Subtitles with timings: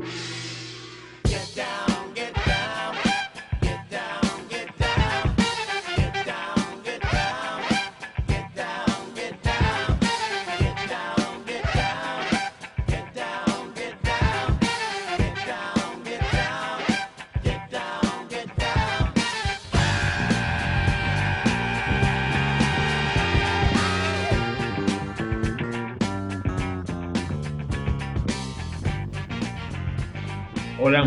[0.00, 0.38] Hola,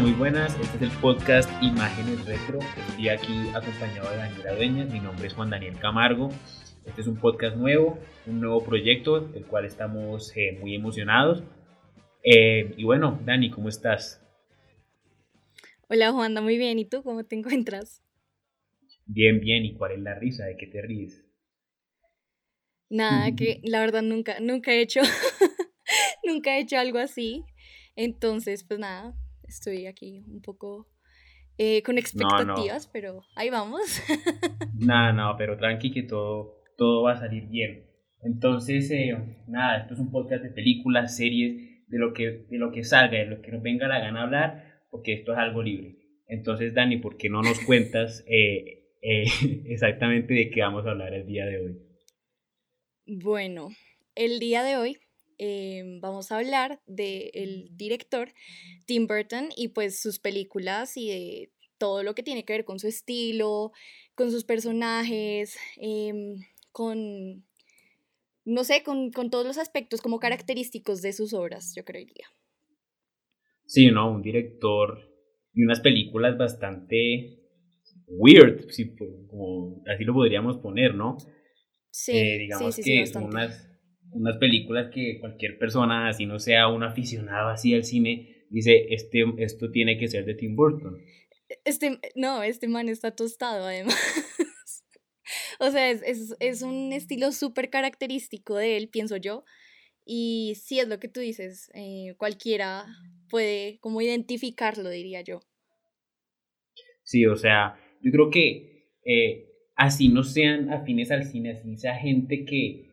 [0.01, 0.59] muy buenas.
[0.59, 2.57] Este es el podcast Imágenes Retro.
[2.87, 4.91] Estoy aquí acompañado de Daniela Dueñas.
[4.91, 6.29] Mi nombre es Juan Daniel Camargo.
[6.87, 11.43] Este es un podcast nuevo, un nuevo proyecto del cual estamos eh, muy emocionados.
[12.23, 14.25] Eh, y bueno, Dani, ¿cómo estás?
[15.87, 16.79] Hola, Juanda, muy bien.
[16.79, 18.01] ¿Y tú cómo te encuentras?
[19.05, 19.65] Bien, bien.
[19.65, 20.45] ¿Y cuál es la risa?
[20.45, 21.23] ¿De qué te ríes?
[22.89, 25.01] Nada, que la verdad nunca, nunca he hecho,
[26.23, 27.43] nunca he hecho algo así.
[27.95, 29.13] Entonces, pues nada,
[29.51, 30.87] estoy aquí un poco
[31.57, 34.01] eh, con expectativas, pero ahí vamos.
[34.73, 37.87] no, no, pero tranqui que todo, todo va a salir bien.
[38.23, 39.15] Entonces, eh,
[39.47, 43.17] nada, esto es un podcast de películas, series, de lo que, de lo que salga,
[43.17, 45.97] de lo que nos venga la gana hablar, porque esto es algo libre.
[46.27, 48.85] Entonces, Dani, ¿por qué no nos cuentas eh,
[49.65, 51.77] exactamente de qué vamos a hablar el día de hoy?
[53.05, 53.69] Bueno,
[54.15, 54.97] el día de hoy
[55.43, 58.29] Em, vamos a hablar del director
[58.85, 62.77] Tim Burton y pues sus películas y de todo lo que tiene que ver con
[62.77, 63.71] su estilo,
[64.13, 66.35] con sus personajes, em,
[66.71, 67.43] con,
[68.45, 72.27] no sé, con, con, todos los aspectos como característicos de sus obras, yo creería.
[73.65, 74.11] Sí, ¿no?
[74.11, 75.11] Un director
[75.55, 77.39] y unas películas bastante
[78.05, 81.17] weird, si, como así lo podríamos poner, ¿no?
[81.89, 83.70] Sí, eh, digamos sí, sí, que son unas
[84.11, 89.23] unas películas que cualquier persona, así no sea un aficionado así al cine, dice, este,
[89.37, 90.97] esto tiene que ser de Tim Burton.
[91.65, 93.95] Este, no, este man está tostado además.
[95.59, 99.43] o sea, es, es, es un estilo súper característico de él, pienso yo.
[100.05, 102.85] Y sí es lo que tú dices, eh, cualquiera
[103.29, 105.41] puede como identificarlo, diría yo.
[107.03, 111.95] Sí, o sea, yo creo que eh, así no sean afines al cine, así sea
[111.95, 112.90] gente que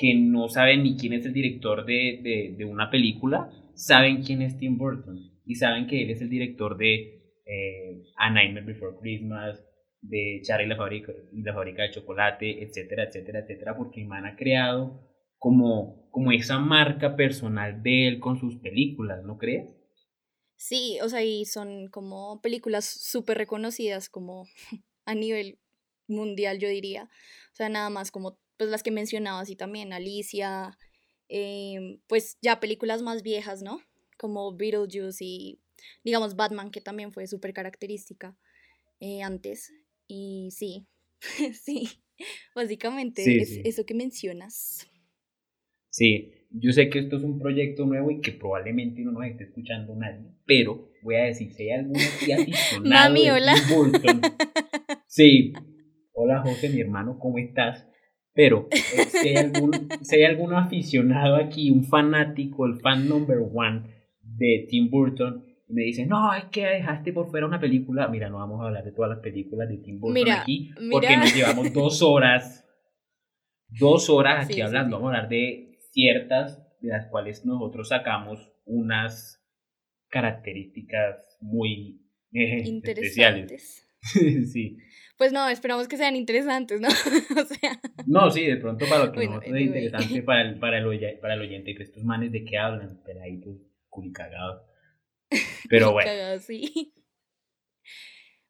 [0.00, 4.56] que no saben ni quién es el director de, de, una película, saben quién es
[4.56, 9.62] Tim Burton y saben que él es el director de eh, A Nightmare Before Christmas,
[10.00, 15.06] de Charlie la fábrica, la fábrica de chocolate, etcétera, etcétera, etcétera, porque man ha creado
[15.36, 19.76] como, como esa marca personal de él con sus películas, ¿no crees?
[20.56, 24.46] Sí, o sea, y son como películas súper reconocidas como
[25.04, 25.58] a nivel
[26.08, 27.04] mundial, yo diría.
[27.52, 30.76] O sea, nada más como pues las que mencionabas y también Alicia,
[31.28, 33.80] em, pues ya películas más viejas, ¿no?
[34.18, 35.60] Como Beetlejuice y
[36.04, 38.36] digamos Batman, que también fue súper característica
[39.00, 39.72] eh, antes.
[40.06, 40.86] Y sí,
[41.54, 41.88] sí,
[42.54, 44.86] básicamente es eso que mencionas.
[45.88, 49.44] Sí, yo sé que esto es un proyecto nuevo y que probablemente no nos esté
[49.44, 53.54] escuchando nadie, pero voy a decir, si hay alguno aquí aficionado Mami, hola.
[55.06, 55.54] Sí,
[56.12, 57.86] hola José, mi hermano, ¿cómo estás?
[58.32, 63.38] Pero eh, si, hay algún, si hay algún aficionado aquí, un fanático, el fan number
[63.52, 63.82] one
[64.22, 68.08] de Tim Burton, me dice, no, es que dejaste por fuera una película.
[68.08, 71.34] Mira, no vamos a hablar de todas las películas de Tim Burton aquí, porque nos
[71.34, 72.66] llevamos dos horas,
[73.68, 74.96] dos horas aquí hablando.
[74.96, 79.44] Vamos a hablar de ciertas, de las cuales nosotros sacamos unas
[80.08, 82.02] características muy
[82.32, 83.86] eh, especiales.
[84.02, 84.78] sí.
[85.20, 86.88] Pues no, esperamos que sean interesantes, ¿no?
[87.42, 87.78] o sea.
[88.06, 91.34] No, sí, de pronto para lo que no es interesante para el, para, el, para
[91.34, 93.58] el oyente, que estos manes de qué hablan, peladitos,
[93.90, 94.62] culicagados.
[95.68, 96.10] Pero bueno.
[96.10, 96.94] Cagados, sí.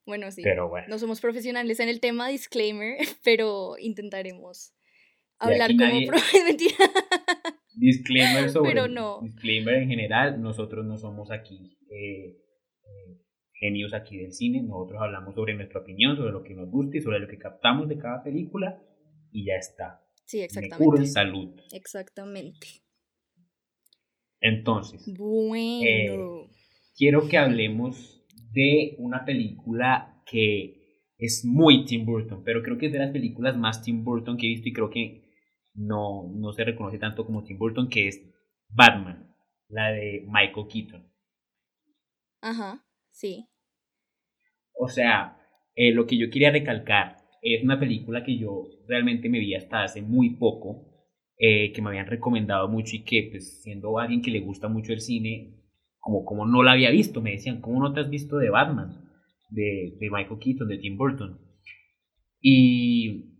[0.05, 0.43] Bueno, sí.
[0.43, 0.87] Pero bueno.
[0.87, 4.73] No somos profesionales en el tema, disclaimer, pero intentaremos
[5.39, 6.09] hablar como nadie...
[6.45, 6.75] mentira.
[7.75, 8.69] Disclaimer sobre.
[8.71, 9.19] Pero no.
[9.23, 11.77] Disclaimer en general, nosotros no somos aquí.
[11.89, 12.37] Eh,
[13.61, 14.61] genios aquí del cine.
[14.63, 17.87] Nosotros hablamos sobre nuestra opinión, sobre lo que nos gusta y sobre lo que captamos
[17.87, 18.81] de cada película
[19.31, 20.03] y ya está.
[20.25, 21.05] Sí, exactamente.
[21.05, 21.53] salud.
[21.71, 22.67] Exactamente.
[24.41, 25.85] Entonces, bueno.
[25.85, 26.49] Eh,
[26.97, 32.91] quiero que hablemos de una película que es muy Tim Burton, pero creo que es
[32.91, 35.21] de las películas más Tim Burton que he visto y creo que
[35.75, 38.23] no, no se reconoce tanto como Tim Burton, que es
[38.69, 39.31] Batman,
[39.67, 41.07] la de Michael Keaton.
[42.41, 43.47] Ajá, sí.
[44.73, 45.37] O sea,
[45.75, 49.83] eh, lo que yo quería recalcar es una película que yo realmente me vi hasta
[49.83, 50.87] hace muy poco,
[51.37, 54.93] eh, que me habían recomendado mucho y que, pues, siendo alguien que le gusta mucho
[54.93, 55.55] el cine,
[55.99, 57.21] como, como no la había visto.
[57.21, 59.09] Me decían, ¿cómo no te has visto de Batman?
[59.49, 61.39] De, de Michael Keaton, de Tim Burton.
[62.39, 63.31] Y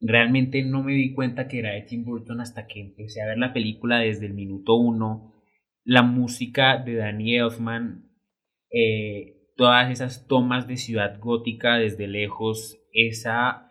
[0.00, 3.38] realmente no me di cuenta que era de Tim Burton hasta que empecé a ver
[3.38, 5.34] la película desde el minuto uno.
[5.82, 8.10] La música de Danny Elfman,
[8.76, 13.70] eh, todas esas tomas de ciudad gótica desde lejos, esa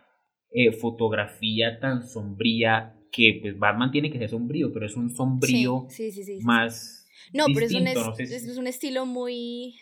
[0.50, 5.86] eh, fotografía tan sombría que pues Batman tiene que ser sombrío, pero es un sombrío
[6.42, 7.06] más...
[7.32, 9.76] No, pero es un, es un estilo muy,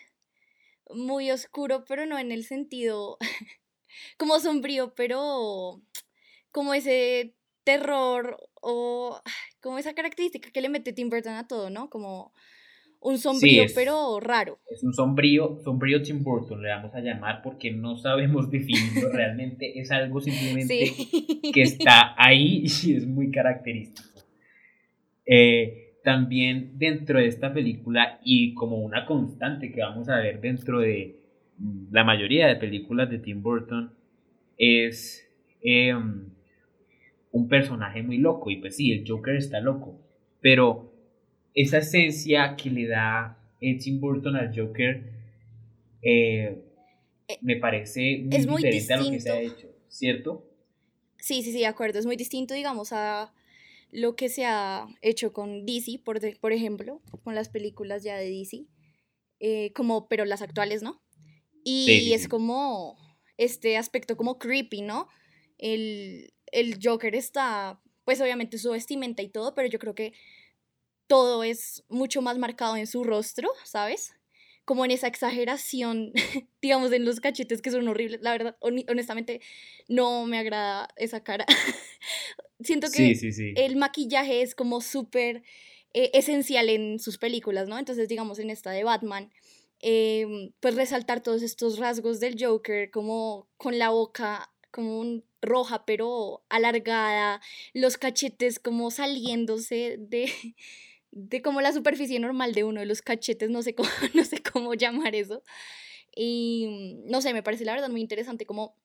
[0.90, 3.16] muy oscuro, pero no en el sentido
[4.18, 5.80] como sombrío, pero
[6.50, 9.20] como ese terror o
[9.60, 11.90] como esa característica que le mete Tim Burton a todo, ¿no?
[11.90, 12.32] Como
[13.02, 14.58] un sombrío, pero raro.
[14.70, 19.78] Es un sombrío, sombrío Tim Burton, le vamos a llamar, porque no sabemos definirlo realmente.
[19.78, 20.92] Es algo simplemente
[21.52, 24.08] que está ahí y es muy característico.
[25.26, 30.80] Eh, también dentro de esta película, y como una constante que vamos a ver dentro
[30.80, 31.20] de
[31.90, 33.92] la mayoría de películas de Tim Burton,
[34.58, 35.28] es
[35.62, 36.30] em,
[37.30, 38.50] un personaje muy loco.
[38.50, 40.00] Y pues sí, el Joker está loco.
[40.40, 40.91] Pero
[41.54, 45.02] esa esencia que le da Tim Burton al Joker
[46.02, 46.58] eh,
[47.28, 50.44] eh, me parece muy diferente a lo que se ha hecho, ¿cierto?
[51.18, 51.98] Sí, sí, sí, de acuerdo.
[51.98, 53.32] Es muy distinto, digamos, a
[53.92, 58.28] lo que se ha hecho con DC, por, por ejemplo, con las películas ya de
[58.28, 58.66] DC,
[59.38, 61.00] eh, como, pero las actuales, ¿no?
[61.64, 62.96] Y es como
[63.36, 65.08] este aspecto como creepy, ¿no?
[65.58, 70.12] El, el Joker está, pues obviamente su vestimenta y todo, pero yo creo que
[71.12, 74.14] todo es mucho más marcado en su rostro, ¿sabes?
[74.64, 76.14] Como en esa exageración,
[76.62, 78.22] digamos, en los cachetes que son horribles.
[78.22, 79.42] La verdad, honestamente,
[79.88, 81.44] no me agrada esa cara.
[82.60, 83.12] Siento que
[83.56, 85.42] el maquillaje es como súper
[85.92, 87.78] eh, esencial en sus películas, ¿no?
[87.78, 89.30] Entonces, digamos, en esta de Batman,
[89.80, 95.84] em, pues resaltar todos estos rasgos del Joker, como con la boca como un roja
[95.84, 97.42] pero alargada,
[97.74, 100.32] los cachetes como saliéndose de,
[101.12, 104.42] de como la superficie normal de uno de los cachetes, no sé cómo, no sé
[104.42, 105.42] cómo llamar eso.
[106.14, 108.76] Y no sé, me parece la verdad muy interesante como,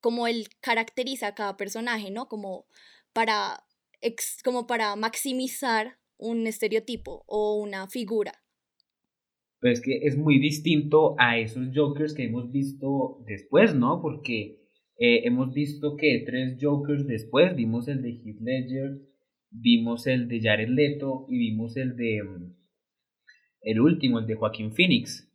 [0.00, 2.28] como él caracteriza a cada personaje, ¿no?
[2.28, 2.66] Como
[3.12, 3.64] para,
[4.44, 8.32] como para maximizar un estereotipo o una figura.
[9.60, 14.00] Pues que es muy distinto a esos Jokers que hemos visto después, ¿no?
[14.02, 14.60] Porque
[14.98, 19.00] eh, hemos visto que tres Jokers después, vimos el de Heath Ledger,
[19.54, 22.56] vimos el de Jared Leto y vimos el de mm,
[23.62, 25.30] el último, el de Joaquín Phoenix,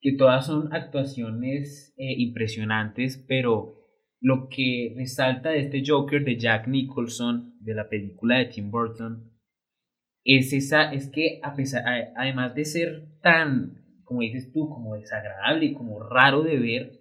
[0.00, 3.76] que todas son actuaciones eh, impresionantes, pero
[4.20, 9.32] lo que resalta de este Joker de Jack Nicholson, de la película de Tim Burton,
[10.24, 11.84] es esa, es que a pesar,
[12.16, 17.00] además de ser tan, como dices tú, como desagradable y como raro de ver,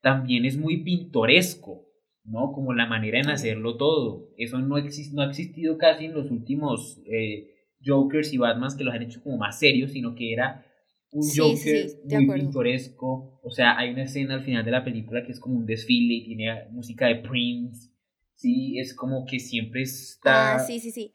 [0.00, 1.89] también es muy pintoresco,
[2.24, 2.52] ¿no?
[2.52, 4.30] Como la manera en hacerlo todo.
[4.36, 7.48] Eso no, no ha existido casi en los últimos eh,
[7.84, 10.66] Jokers y Batmans que los han hecho como más serios, sino que era
[11.12, 13.40] un Joker muy pintoresco.
[13.42, 16.14] O sea, hay una escena al final de la película que es como un desfile
[16.14, 17.90] y tiene música de Prince.
[18.34, 20.56] Sí, es como que siempre está.
[20.56, 21.12] Ah, sí, sí, sí.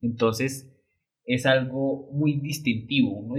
[0.00, 0.70] Entonces,
[1.24, 3.12] es algo muy distintivo.
[3.18, 3.36] Uno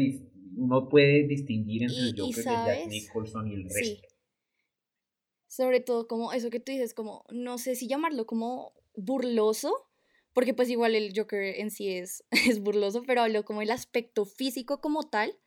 [0.57, 4.07] uno puede distinguir entre el Joker de Jack Nicholson y el resto.
[5.55, 9.87] Sobre todo como eso que tú dices, como, no sé si llamarlo como burloso,
[10.33, 14.25] porque pues igual el Joker en sí es, es burloso, pero hablo como el aspecto
[14.25, 15.37] físico como tal,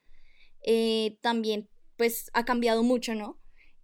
[0.62, 3.38] eh, también pues ha cambiado mucho, ¿no?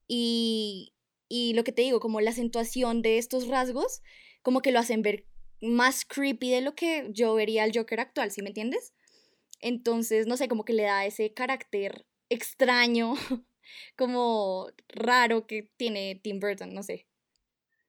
[0.08, 0.94] Y,
[1.28, 4.00] y lo que te digo, como la acentuación de estos rasgos,
[4.40, 5.26] como que lo hacen ver
[5.60, 8.94] más creepy de lo que yo vería al Joker actual, ¿sí me entiendes?
[9.60, 13.12] Entonces, no sé, como que le da ese carácter extraño,
[13.96, 17.06] como raro que tiene Tim Burton, no sé.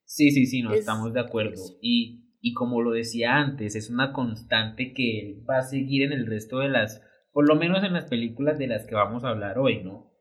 [0.06, 1.62] Sí, sí, sí, no estamos de acuerdo.
[1.82, 6.12] Y, y como lo decía antes, es una constante que él va a seguir en
[6.12, 7.02] el resto de las,
[7.32, 10.12] por lo menos en las películas de las que vamos a hablar hoy, ¿no?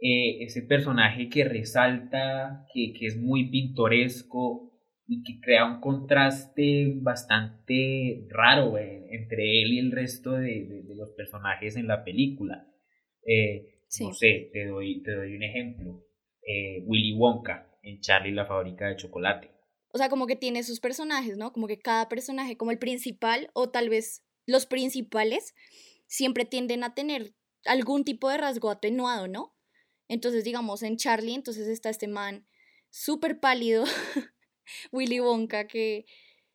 [0.00, 4.72] Eh, ese personaje que resalta, que, que es muy pintoresco,
[5.06, 11.76] y que crea un contraste bastante raro entre él y el resto de, los personajes
[11.76, 12.66] en la película.
[13.26, 16.04] Eh, no sé, te doy, te doy un ejemplo.
[16.46, 19.50] Eh, Willy Wonka en Charlie la fábrica de chocolate.
[19.92, 21.52] O sea, como que tiene sus personajes, ¿no?
[21.52, 25.54] Como que cada personaje, como el principal o tal vez los principales,
[26.06, 27.34] siempre tienden a tener
[27.64, 29.54] algún tipo de rasgo atenuado, ¿no?
[30.08, 32.46] Entonces, digamos, en Charlie, entonces está este man
[32.90, 33.84] súper pálido,
[34.92, 36.06] Willy Wonka, que,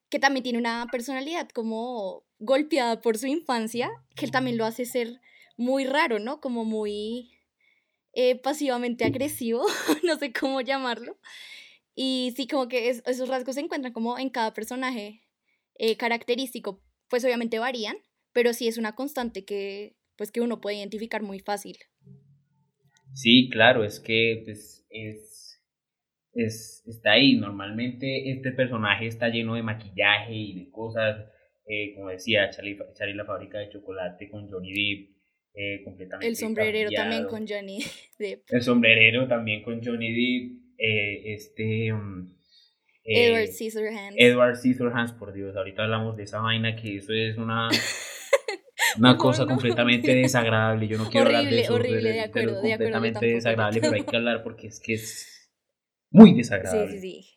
[0.10, 4.86] que también tiene una personalidad como golpeada por su infancia, que él también lo hace
[4.86, 5.22] ser
[5.58, 6.40] muy raro, ¿no?
[6.40, 7.32] Como muy
[8.14, 9.66] eh, pasivamente agresivo,
[10.04, 11.18] no sé cómo llamarlo.
[11.96, 15.24] Y sí, como que esos rasgos se encuentran como en cada personaje
[15.80, 17.98] eh, característico, pues obviamente varían,
[18.34, 21.78] pero sí es una constante que, pues, que uno puede identificar muy fácil.
[23.14, 25.60] Sí, claro, es que pues, es,
[26.34, 27.36] es, está ahí.
[27.36, 31.26] Normalmente este personaje está lleno de maquillaje y de cosas,
[31.66, 35.17] eh, como decía, Charlie, Charlie la fábrica de chocolate con Johnny Depp.
[35.60, 37.80] Eh, completamente el sombrerero también con Johnny
[38.20, 38.44] Depp.
[38.48, 40.62] El sombrerero también con Johnny Depp.
[40.78, 41.92] Eh, este.
[41.92, 42.32] Um,
[43.04, 44.16] Edward Scissorhands.
[44.20, 47.70] Edward Scissorhands, por Dios, ahorita hablamos de esa vaina que eso es una.
[49.00, 50.88] Una cosa completamente desagradable.
[50.88, 51.74] Yo no quiero hablar de eso.
[51.74, 52.94] Horrible, de acuerdo, de acuerdo.
[52.94, 55.52] Completamente desagradable, pero hay que hablar porque es que es
[56.10, 56.92] muy desagradable.
[56.92, 57.37] Sí, sí, sí.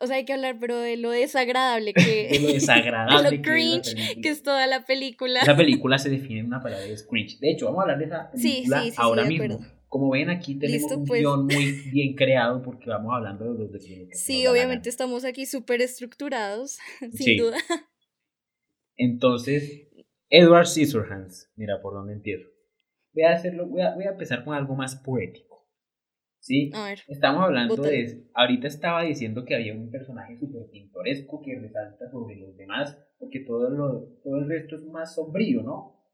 [0.00, 2.28] O sea, hay que hablar, pero de lo desagradable que.
[2.32, 3.30] de lo desagradable.
[3.30, 5.40] de lo cringe que es, toda la película.
[5.40, 7.38] Esa película se define en una palabra, es cringe.
[7.38, 9.60] De hecho, vamos a hablar de esa película sí, sí, sí, ahora mismo.
[9.88, 11.20] Como ven, aquí tenemos un pues.
[11.20, 15.80] guion muy bien creado porque vamos hablando de los de Sí, obviamente estamos aquí súper
[15.82, 16.78] estructurados,
[17.12, 17.58] sin duda.
[18.96, 19.88] Entonces,
[20.28, 22.48] Edward Scissorhands, mira por dónde empiezo.
[23.12, 25.53] Voy a, hacerlo, voy a, voy a empezar con algo más poético.
[26.44, 26.70] ¿Sí?
[26.74, 28.26] A ver, Estamos hablando de.
[28.34, 33.40] Ahorita estaba diciendo que había un personaje súper pintoresco que resalta sobre los demás, porque
[33.40, 36.04] todo, lo, todo el resto es más sombrío, ¿no?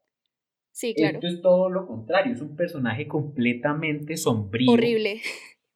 [0.71, 1.15] Sí, claro.
[1.15, 4.71] Esto es todo lo contrario, es un personaje completamente sombrío.
[4.71, 5.19] Horrible.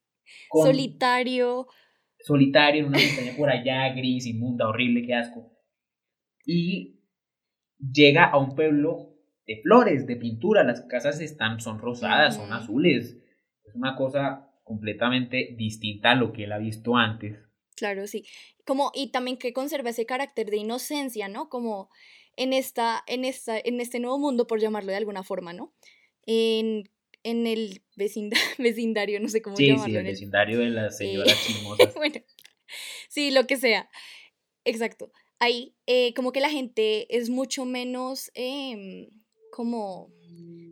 [0.50, 1.66] solitario.
[2.18, 5.52] Solitario, en una montaña por allá, gris, inmunda, horrible, qué asco.
[6.46, 7.02] Y
[7.78, 13.22] llega a un pueblo de flores, de pintura, las casas están, son rosadas, son azules.
[13.66, 17.38] Es una cosa completamente distinta a lo que él ha visto antes.
[17.76, 18.26] Claro, sí.
[18.64, 21.48] Como, y también que conserva ese carácter de inocencia, ¿no?
[21.48, 21.90] Como
[22.36, 25.74] en, esta, en, esta, en este nuevo mundo, por llamarlo de alguna forma, ¿no?
[26.26, 26.90] En,
[27.22, 27.82] en el
[28.58, 29.84] vecindario, no sé cómo llamarlo.
[29.84, 32.20] Sí, el vecindario de las señoras eh, bueno,
[33.08, 33.88] sí, lo que sea.
[34.64, 35.12] Exacto.
[35.38, 39.10] Ahí, eh, como que la gente es mucho menos em,
[39.52, 40.10] como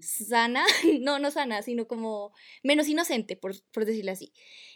[0.01, 0.65] sana,
[1.01, 2.33] no, no sana, sino como
[2.63, 4.33] menos inocente, por, por decirlo así.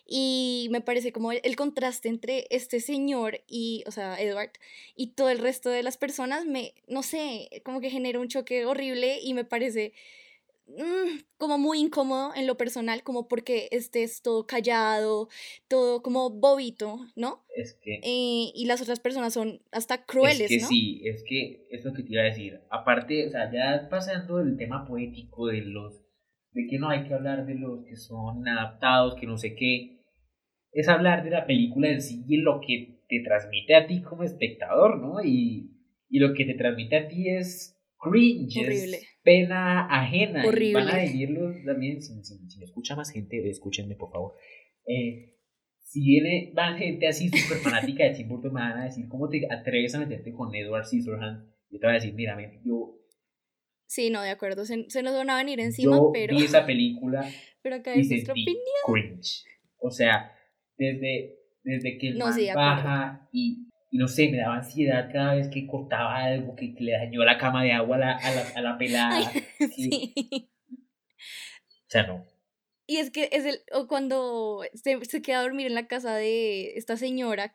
[0.06, 4.52] Y me parece como el, contraste entre este señor y, o sea, Edward,
[4.96, 8.64] y todo el resto de las personas, me, no sé, como que genera un choque
[8.64, 9.92] horrible y me parece
[11.38, 15.28] como muy incómodo en lo personal, como porque estés todo callado,
[15.68, 17.44] todo como bobito, ¿no?
[17.56, 17.94] Es que...
[18.02, 21.92] Eh, y las otras personas son hasta crueles, es que Sí, es que es lo
[21.92, 22.60] que te iba a decir.
[22.70, 26.04] Aparte, o sea, ya pasando del tema poético de los...
[26.52, 29.98] de que no hay que hablar de los que son adaptados, que no sé qué
[30.72, 34.22] es hablar de la película en sí y lo que te transmite a ti como
[34.22, 35.24] espectador, ¿no?
[35.24, 35.72] Y,
[36.08, 40.46] y lo que te transmite a ti es cringe, es pena ajena.
[40.46, 40.84] Horrible.
[40.84, 44.32] van a decirlo también, si, si, me escucha más gente, escúchenme por favor.
[44.86, 45.34] Eh,
[45.80, 49.28] si viene más gente así súper fanática de Tim Burton, me van a decir, ¿cómo
[49.28, 51.44] te atreves a meterte con Edward Scissorhands?
[51.70, 52.94] Yo te voy a decir, mira, yo...
[53.86, 56.36] Sí, no, de acuerdo, se, nos van a venir encima, yo pero...
[56.36, 57.26] vi esa película
[57.62, 58.56] pero acá es nuestra opinión.
[58.86, 59.44] cringe.
[59.78, 60.32] O sea,
[60.76, 65.48] desde, desde que el man baja y, y, no sé, me daba ansiedad cada vez
[65.48, 68.60] que cortaba algo, que, le dañó la cama de agua a la, a la, a
[68.60, 69.32] la pelada.
[69.76, 70.14] sí.
[71.88, 72.26] O sea, no.
[72.86, 76.14] Y es que es el, o cuando se, se queda a dormir en la casa
[76.16, 77.54] de esta señora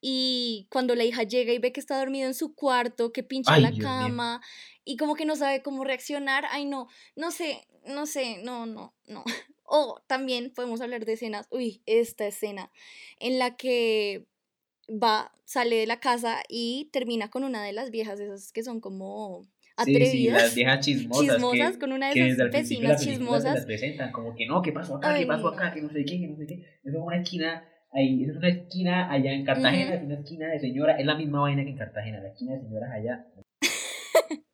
[0.00, 3.58] y cuando la hija llega y ve que está dormido en su cuarto, que pincha
[3.58, 4.40] la cama
[4.84, 8.94] y como que no sabe cómo reaccionar, ay no, no sé, no sé, no, no,
[9.06, 9.24] no.
[9.70, 12.72] O también podemos hablar de escenas, uy, esta escena
[13.18, 14.24] en la que
[14.88, 18.80] va, sale de la casa y termina con una de las viejas, esas que son
[18.80, 19.42] como
[19.76, 20.10] atrevidas.
[20.10, 21.26] Sí, sí, las viejas chismosas.
[21.26, 23.54] Chismosas, con una de esas vecinas chismosas.
[23.54, 25.16] las presentan como que no, ¿qué pasó acá?
[25.16, 25.72] ¿Qué pasó acá?
[25.72, 26.80] Que no sé qué, que no sé qué.
[26.84, 30.98] Es una esquina ahí, es una esquina allá en Cartagena, es una esquina de señora,
[30.98, 33.26] es la misma vaina que en Cartagena, la esquina de señoras allá.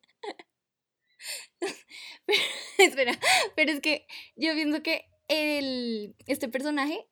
[2.77, 3.13] Espera,
[3.55, 7.07] pero es que yo pienso que el, este personaje,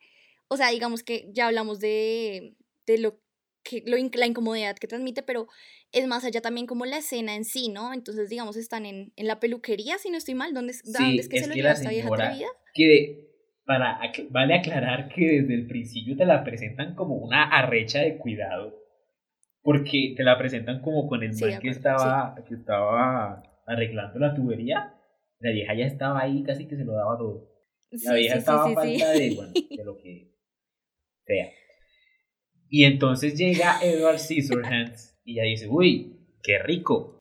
[0.47, 3.19] o sea, digamos que ya hablamos de, de lo
[3.63, 5.47] que lo, la incomodidad que transmite, pero
[5.91, 7.93] es más allá también como la escena en sí, ¿no?
[7.93, 11.39] Entonces, digamos, están en, en la peluquería, si no estoy mal, ¿dónde, ¿dónde es que
[11.39, 12.47] se lo lleva esta vieja atrevida?
[12.73, 13.29] Que
[13.65, 13.99] para,
[14.29, 18.75] vale aclarar que desde el principio te la presentan como una arrecha de cuidado,
[19.61, 24.93] porque te la presentan como con el man que, estaba, que estaba arreglando la tubería,
[25.39, 27.49] la vieja ya estaba ahí, casi que se lo daba todo.
[27.91, 30.31] La vieja estaba a falta de, bueno, de lo que
[31.25, 31.49] sea.
[32.75, 37.19] Y entonces llega Edward Scissorhands y ya dice, uy, ¡Qué rico!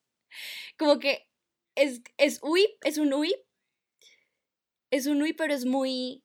[0.78, 1.26] Como que
[1.76, 3.34] es, es uy, es un uy.
[4.90, 6.24] Es un uy, pero es muy,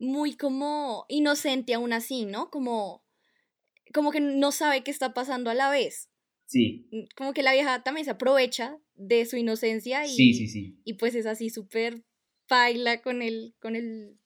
[0.00, 2.50] muy como inocente aún así, ¿no?
[2.50, 3.04] Como,
[3.94, 6.10] como que no sabe qué está pasando a la vez.
[6.46, 6.88] Sí.
[7.16, 10.80] Como que la vieja también se aprovecha de su inocencia y, sí, sí, sí.
[10.84, 12.02] y pues es así súper
[12.48, 14.18] baila con el, con el,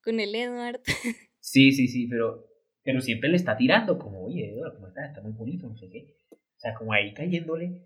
[0.00, 0.80] con el Edward.
[1.40, 2.47] Sí, sí, sí, pero,
[2.88, 5.04] pero siempre le está tirando como, oye, Edward, ¿cómo está?
[5.04, 6.06] Está muy bonito, no sé qué.
[6.30, 7.82] O sea, como ahí cayéndole.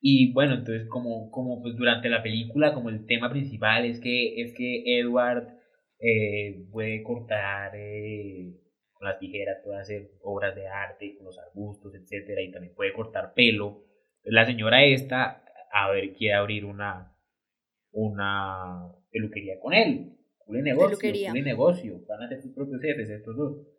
[0.00, 4.40] Y bueno, entonces como, como pues durante la película, como el tema principal es que,
[4.40, 5.58] es que Edward
[6.00, 8.54] eh, puede cortar eh,
[8.94, 12.94] con las tijeras, puede hacer obras de arte con los arbustos, etcétera, y también puede
[12.94, 13.84] cortar pelo.
[14.22, 15.44] La señora esta,
[15.74, 17.14] a ver, quiere abrir una,
[17.92, 20.16] una peluquería con él.
[20.46, 22.00] Un negocio, un negocio.
[22.08, 23.75] Van a ser sus propios jefes estos dos.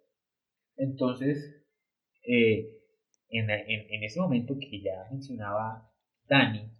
[0.77, 1.63] Entonces,
[2.23, 2.69] eh,
[3.29, 5.91] en, en, en ese momento que ya mencionaba
[6.29, 6.71] Dani,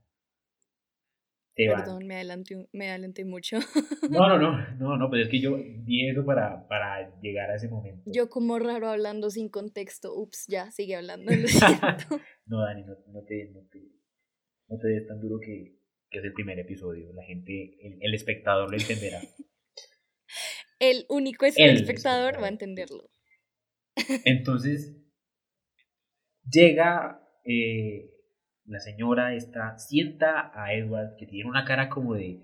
[1.57, 3.57] Perdón, me adelanté, me adelanté mucho.
[4.11, 7.55] No, no, no, no, no, pues es que yo di eso para, para llegar a
[7.55, 8.03] ese momento.
[8.05, 11.31] Yo como raro hablando sin contexto, ups, ya, sigue hablando,
[12.45, 13.81] no, Dani, no, no, te, no, te,
[14.69, 15.77] no te des tan duro que,
[16.09, 19.19] que es el primer episodio, la gente, el, espectador lo entenderá.
[20.79, 23.09] el único espectador va a entenderlo.
[24.25, 24.95] Entonces,
[26.49, 27.21] llega...
[27.43, 28.11] Eh,
[28.67, 32.41] la señora está, sienta a Edward que tiene una cara como de,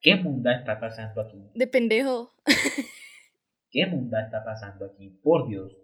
[0.00, 1.50] ¿qué munda está pasando aquí?
[1.54, 2.30] De pendejo.
[3.70, 5.10] ¿Qué munda está pasando aquí?
[5.22, 5.76] Por Dios.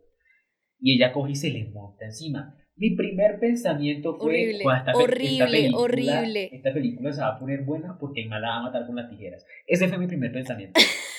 [0.79, 2.57] Y ella coge y se le monta encima.
[2.77, 6.49] Mi primer pensamiento fue, horrible, horrible, horrible.
[6.53, 9.11] Esta película se va a poner buena porque Emma la va a matar con las
[9.11, 9.45] tijeras.
[9.67, 10.81] Ese fue mi primer pensamiento.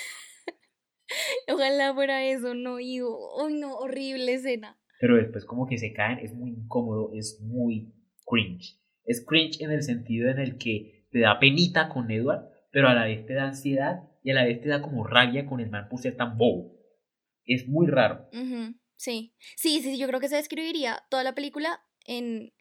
[1.54, 4.78] Ojalá fuera eso, no, y oh, no, horrible escena.
[5.00, 7.94] Pero después como que se caen, es muy incómodo, es muy
[8.26, 8.80] cringe.
[9.04, 12.94] Es cringe en el sentido en el que te da penita con Edward, pero a
[12.94, 15.70] la vez te da ansiedad y a la vez te da como rabia con el
[15.70, 16.78] man por ser tan bobo.
[17.46, 18.30] Es muy raro.
[18.96, 22.54] Sí, sí, sí, yo creo que se describiría toda la película en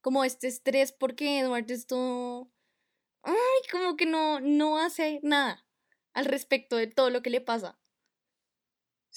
[0.00, 2.52] como este estrés porque Edward es todo...
[3.24, 3.34] Ay,
[3.72, 5.66] como que no, no hace nada
[6.14, 7.78] al respecto de todo lo que le pasa.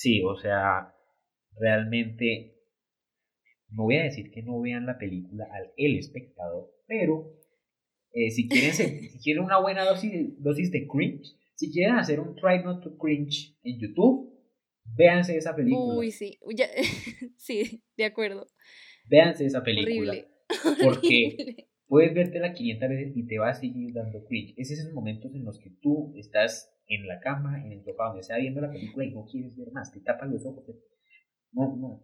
[0.01, 0.95] Sí, o sea,
[1.59, 2.55] realmente
[3.69, 7.37] no voy a decir que no vean la película al El Espectador, pero
[8.11, 10.11] eh, si, quieren si quieren una buena dosis,
[10.41, 14.33] dosis de cringe, si quieren hacer un try not to cringe en YouTube,
[14.97, 15.99] véanse esa película.
[15.99, 16.39] Uy, sí,
[17.37, 18.47] sí, de acuerdo.
[19.07, 20.13] Véanse esa película.
[20.13, 20.27] Horrible.
[20.83, 24.53] Porque puedes vértela 500 veces y te va a seguir dando cringe.
[24.55, 28.21] Es esos momentos en los que tú estás en la cama, en el sofá, donde
[28.21, 30.63] está viendo la película y no quieres ver más, te tapan los ojos.
[31.51, 32.01] No, no,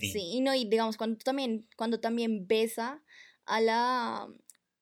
[0.00, 3.02] Sí, no, y digamos, cuando también, cuando también besa
[3.46, 4.28] a la,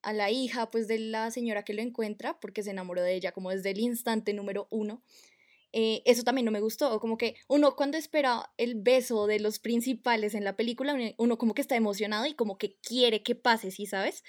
[0.02, 3.32] a la hija, pues, de la señora que lo encuentra, porque se enamoró de ella
[3.32, 5.02] como desde el instante número uno,
[5.72, 9.58] eh, eso también no me gustó, como que uno cuando espera el beso de los
[9.58, 13.70] principales en la película, uno como que está emocionado y como que quiere que pase,
[13.70, 14.24] ¿sí sabes?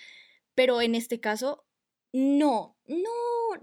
[0.53, 1.65] Pero en este caso,
[2.13, 3.09] no, no,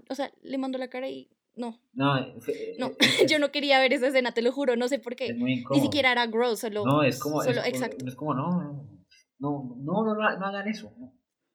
[0.09, 1.79] o sea, le mando la cara y no.
[1.93, 2.87] No, eh, no.
[2.87, 2.95] Eh,
[3.29, 5.33] yo no quería ver esa escena, te lo juro, no sé por qué.
[5.33, 6.85] Ni siquiera era gross, solo.
[6.85, 7.41] No, es como.
[7.43, 8.05] Solo, exacto.
[8.05, 8.49] Es como, no,
[9.39, 10.91] no, no, no, no, hagan eso.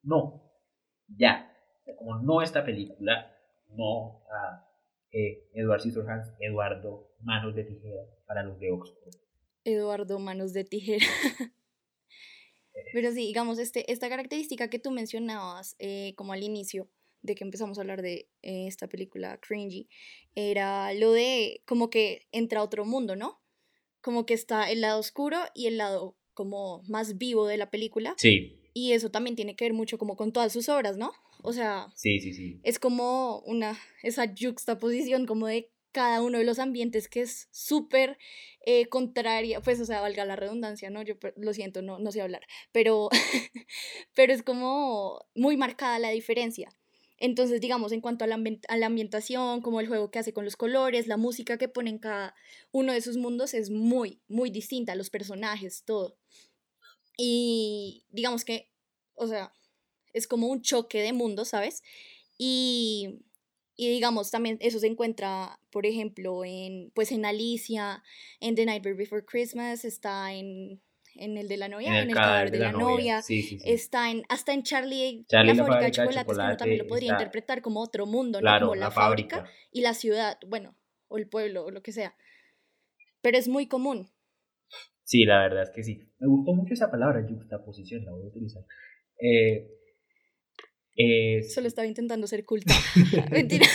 [0.02, 0.42] No.
[1.08, 1.50] Ya.
[1.98, 3.30] Como no esta película,
[3.68, 4.63] no a
[5.14, 9.14] eh, Edward Scissorhands, Eduardo Manos de Tijera para los de Oxford.
[9.64, 11.06] Eduardo Manos de Tijera.
[12.92, 15.76] Pero sí, digamos, este, esta característica que tú mencionabas
[16.16, 16.90] como al inicio,
[17.24, 19.88] de que empezamos a hablar de eh, esta película cringy,
[20.34, 23.40] era lo de como que entra a otro mundo, ¿no?
[24.02, 28.14] Como que está el lado oscuro y el lado como más vivo de la película.
[28.18, 28.60] Sí.
[28.74, 31.12] Y eso también tiene que ver mucho como con todas sus obras, ¿no?
[31.46, 32.58] O sea, sí, sí, sí.
[32.62, 38.16] Es como una, esa juxtaposición como de cada uno de los ambientes que es súper
[38.64, 41.02] eh, contraria, pues, o sea, valga la redundancia, ¿no?
[41.02, 43.10] Yo lo siento, no, no sé hablar, pero,
[44.16, 46.74] pero es como muy marcada la diferencia.
[47.18, 51.08] Entonces, digamos, en cuanto a la, ambientación, como el juego que hace con los colores,
[51.08, 52.34] la música que pone en cada
[52.72, 56.16] uno de sus mundos es muy, muy distinta, los personajes, todo.
[57.18, 58.72] Y digamos que,
[59.14, 59.52] o sea,
[60.14, 61.82] es como un choque de mundos, ¿sabes?
[62.38, 63.20] Y,
[63.76, 68.02] y digamos, también eso se encuentra, por ejemplo, en, pues en Alicia,
[68.40, 70.80] en The Nightmare Before Christmas, está en
[71.16, 74.62] en el de la novia, en el, cadáver de, la, novia, está en, hasta en
[74.62, 78.60] Charlie, la, fábrica de chocolates, que uno también lo podría interpretar como otro mundo, ¿no?
[78.60, 80.76] Como la, fábrica, y la ciudad, bueno,
[81.08, 82.16] o el pueblo, o lo que sea.
[83.20, 84.08] Pero es muy común.
[85.04, 86.02] Sí, la verdad es que sí.
[86.18, 88.64] Me gustó mucho esa palabra, juxtaposición, la voy a utilizar.
[89.20, 89.68] Eh,
[91.48, 92.74] Solo estaba intentando ser culta.
[93.30, 93.66] Mentira.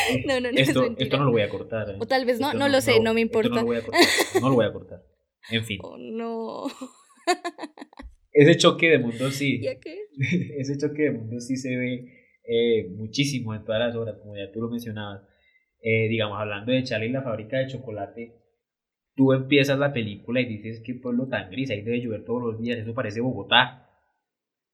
[0.26, 0.58] no, no, no.
[0.58, 1.90] Esto, es esto no lo voy a cortar.
[1.90, 1.96] ¿eh?
[1.98, 3.50] O tal vez no, no, lo sé, no, me importa.
[3.50, 4.02] No lo voy a cortar.
[4.40, 5.02] No lo voy a cortar.
[5.50, 5.78] En fin.
[5.82, 6.66] Oh, no.
[8.32, 9.60] Ese choque de mundo sí.
[9.60, 9.98] ¿Ya qué?
[10.58, 14.50] Ese choque de mundo sí se ve eh, muchísimo en todas las obras, como ya
[14.52, 15.22] tú lo mencionabas.
[15.82, 18.36] Eh, digamos, hablando de Charlie y la fábrica de chocolate,
[19.14, 22.60] tú empiezas la película y dices qué pueblo tan gris, ahí debe llover todos los
[22.60, 23.88] días, eso parece Bogotá.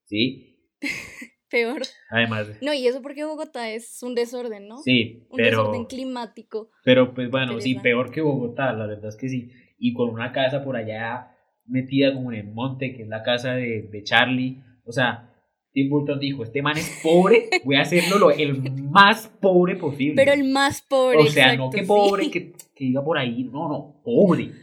[0.05, 0.56] ¿Sí?
[1.51, 1.83] Peor.
[2.11, 2.49] Además.
[2.61, 4.79] No, y eso porque Bogotá es un desorden, ¿no?
[4.79, 6.71] Sí, un desorden climático.
[6.85, 9.51] Pero pues bueno, sí, peor que Bogotá, la verdad es que sí.
[9.79, 11.37] Y con una casa por allá
[11.67, 14.61] metida como en el monte, que es la casa de, de Charlie.
[14.85, 15.33] O sea,
[15.77, 20.15] Tim Burton dijo, este man es pobre, voy a hacerlo el más pobre posible.
[20.17, 21.19] Pero el más pobre.
[21.19, 24.53] O sea, no que pobre, que, que iba por ahí, no, no, pobre.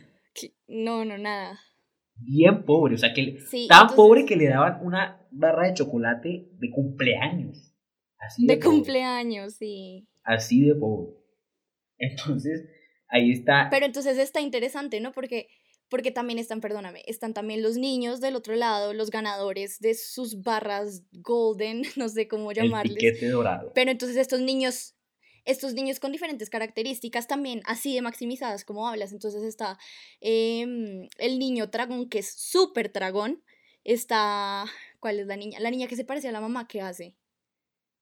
[0.68, 1.60] No, no, nada.
[2.26, 6.70] Bien pobre, o sea, que tan pobre que le daban una barra de chocolate de
[6.70, 7.74] cumpleaños.
[8.18, 10.08] Así de, de cumpleaños, sí.
[10.24, 11.14] Así de pobre.
[11.98, 12.66] Entonces,
[13.10, 13.68] ahí está.
[13.70, 15.12] Pero entonces está interesante, ¿no?
[15.12, 15.48] Porque
[15.94, 20.42] porque también están, perdóname, están también los niños del otro lado, los ganadores de sus
[20.42, 22.96] barras golden, no sé cómo llamarles.
[22.96, 23.72] El piquete dorado.
[23.76, 24.96] Pero entonces estos niños,
[25.46, 29.12] estos niños con diferentes características también así de maximizadas como hablas.
[29.12, 29.78] Entonces está
[30.22, 33.42] em, el niño dragón, que es súper dragón.
[33.84, 34.66] Está,
[35.00, 35.60] ¿cuál es la niña?
[35.60, 37.16] La niña que se parece a la mamá, ¿qué hace?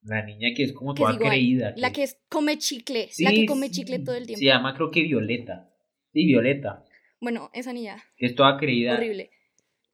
[0.04, 1.74] La niña que es como toda creída.
[1.78, 4.40] La que es, come chicle, la que come chicle todo el tiempo.
[4.40, 5.72] Se llama creo que Violeta.
[6.14, 6.86] Sí, Violeta.
[7.20, 8.04] Bueno, esa niña.
[8.18, 8.96] Es toda creída.
[8.96, 9.30] Horrible.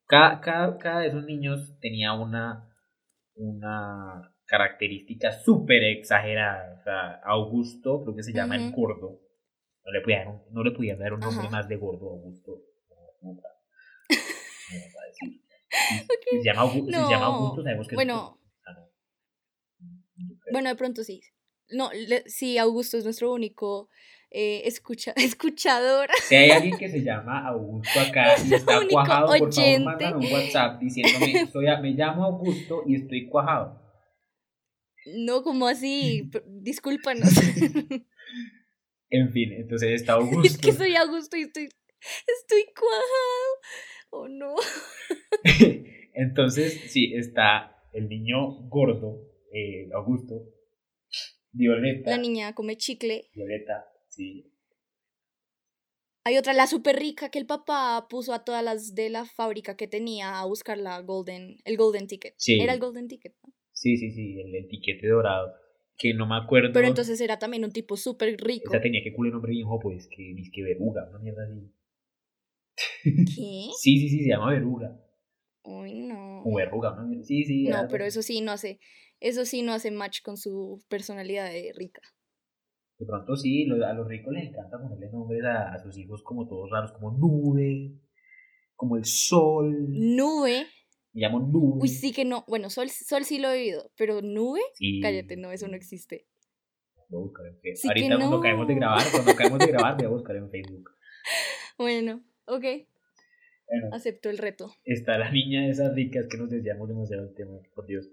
[0.05, 2.69] Cada, cada, cada de esos niños tenía una,
[3.36, 6.79] una característica súper exagerada.
[6.79, 9.19] O sea, Augusto, creo que se llama el gordo.
[9.86, 12.62] No le podían, un, no le dar un nombre más de gordo, Augusto.
[13.21, 15.41] No, no, a decir.
[15.69, 18.39] Se, llama Augusto, se llama Augusto, sabemos que bueno,
[20.51, 21.21] Bueno, de pronto sí.
[21.69, 21.89] No,
[22.25, 23.89] sí, Augusto es nuestro único
[24.29, 26.10] eh, escucha, escuchador.
[26.23, 30.33] Si hay alguien que se llama Augusto acá y está cuajado, por favor, mándame un
[30.33, 33.87] WhatsApp diciéndome, soy, me llamo Augusto y estoy cuajado.
[35.15, 37.30] No, como así, discúlpanos.
[39.10, 40.48] en fin, entonces está Augusto.
[40.48, 41.70] Es que soy Augusto y estoy,
[42.41, 43.58] estoy cuajado.
[44.10, 44.56] Oh no.
[46.13, 49.22] entonces, sí, está el niño gordo,
[49.54, 50.54] eh, Augusto,
[51.52, 52.12] Violeta.
[52.12, 53.30] La niña come chicle.
[53.34, 54.52] Violeta, Sí.
[56.24, 59.78] Hay otra, la súper rica, que el papá puso a todas las de la fábrica
[59.78, 62.36] que tenía a buscar la golden, el golden ticket.
[62.38, 62.60] Sí.
[62.60, 63.54] Era el golden ticket, ¿no?
[63.77, 65.53] Sí, sí, sí, el, etiquete dorado.
[65.97, 66.71] Que no me acuerdo.
[66.73, 68.69] Pero entonces era también un tipo súper rico.
[68.69, 71.71] O sea, tenía que culo nombre viejo, pues, que dice que veruga, una mierda así.
[73.05, 73.69] ¿Qué?
[73.77, 74.99] sí, sí, sí, se llama veruga.
[75.63, 76.41] Uy, no.
[76.43, 77.23] O verruga, ¿no?
[77.23, 77.67] Sí, sí.
[77.67, 78.79] No, pero eso sí no hace,
[79.19, 82.01] eso sí no hace match con su personalidad de rica.
[82.97, 86.69] De pronto sí, a los ricos les encanta ponerle nombres a, sus hijos como todos
[86.71, 87.99] raros, como Nube,
[88.75, 89.87] como el Sol.
[89.89, 90.65] Nube.
[91.17, 91.80] Me llamo Nube.
[91.82, 92.45] Uy, sí que no.
[92.47, 94.62] Bueno, Sol, sol sí lo he oído, pero Nube,
[95.01, 96.27] cállate, no, eso no existe.
[97.10, 97.89] Voy a buscar en Facebook.
[97.89, 100.91] Ahorita cuando caemos de grabar, cuando caemos de grabar, voy a buscar en Facebook.
[101.80, 102.65] Bueno, ok.
[103.91, 104.73] Acepto el reto.
[104.84, 108.10] Está la niña de esas ricas que nos desviamos demasiado el tema, por Dios.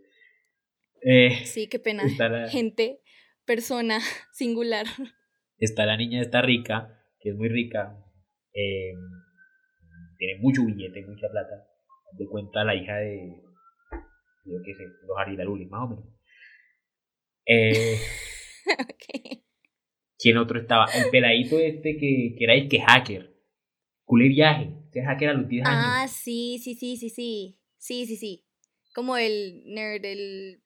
[1.01, 2.05] Eh, sí, qué pena.
[2.51, 3.01] Gente
[3.47, 4.01] persona
[4.33, 4.87] singular.
[5.59, 7.97] Está la niña esta rica, que es muy rica,
[8.53, 8.99] em,
[10.19, 11.74] tiene mucho billete, mucha plata.
[12.16, 13.42] De cuenta la hija de,
[14.44, 16.05] yo qué sé, los Aridarulis, más o menos.
[17.46, 17.98] Eh,
[20.18, 20.87] ¿Quién otro estaba?
[20.94, 23.35] El peladito este que, que era el que hacker.
[24.05, 24.74] Culé viaje.
[24.92, 25.85] Que hacker a los 10 años.
[25.87, 27.59] Ah, sí, sí, sí, sí, sí.
[27.77, 28.44] Sí, sí, sí.
[28.94, 30.62] Como el nerd, el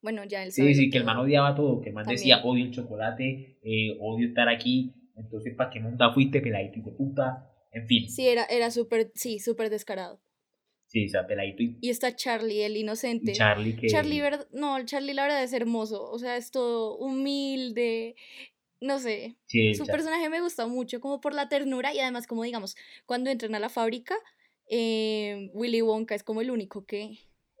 [0.00, 2.64] bueno, ya él Sí, sí, que el man odiaba todo, que el man decía odio
[2.64, 7.50] el chocolate, eh, odio estar aquí, entonces ¿para qué nunca fuiste peladito y de puta?
[7.72, 8.08] En fin.
[8.08, 10.20] Sí, era, era súper, sí, súper descarado.
[10.88, 11.76] Sí, o sea, peladito y...
[11.80, 13.32] Y está Charlie, el inocente.
[13.32, 13.88] Charlie que...
[13.88, 14.22] Charlie,
[14.52, 18.16] no, Charlie la verdad es hermoso, o sea, es todo humilde,
[18.80, 19.36] no sé.
[19.46, 22.74] Sí, Su personaje me gusta mucho, como por la ternura y además, como digamos,
[23.04, 24.16] cuando entran a la fábrica,
[24.70, 27.18] eh, Willy Wonka es como el único que,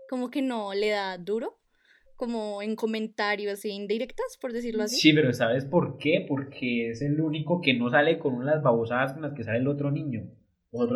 [0.08, 1.58] como que no le da duro
[2.18, 4.96] como en comentarios indirectas, por decirlo así.
[4.96, 6.26] Sí, pero ¿sabes por qué?
[6.26, 9.68] Porque es el único que no sale con unas babosadas con las que sale el
[9.68, 10.28] otro niño.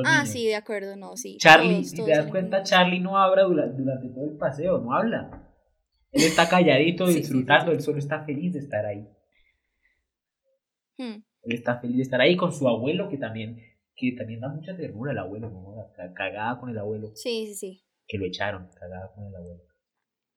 [0.05, 1.37] Ah, sí, de acuerdo, no, sí.
[1.39, 5.49] Charlie, si te das cuenta, Charlie no habla durante, todo el paseo, no habla.
[6.11, 9.09] Él está calladito, disfrutando, él solo está feliz de estar ahí.
[10.99, 11.23] Hmm.
[11.43, 13.59] Él está feliz de estar ahí con su abuelo, que también,
[13.97, 15.75] que también da mucha ternura el abuelo, ¿no?
[16.15, 17.13] Cagada con el abuelo.
[17.15, 17.85] Sí, sí, sí.
[18.07, 19.63] Que lo echaron, cagada con el abuelo.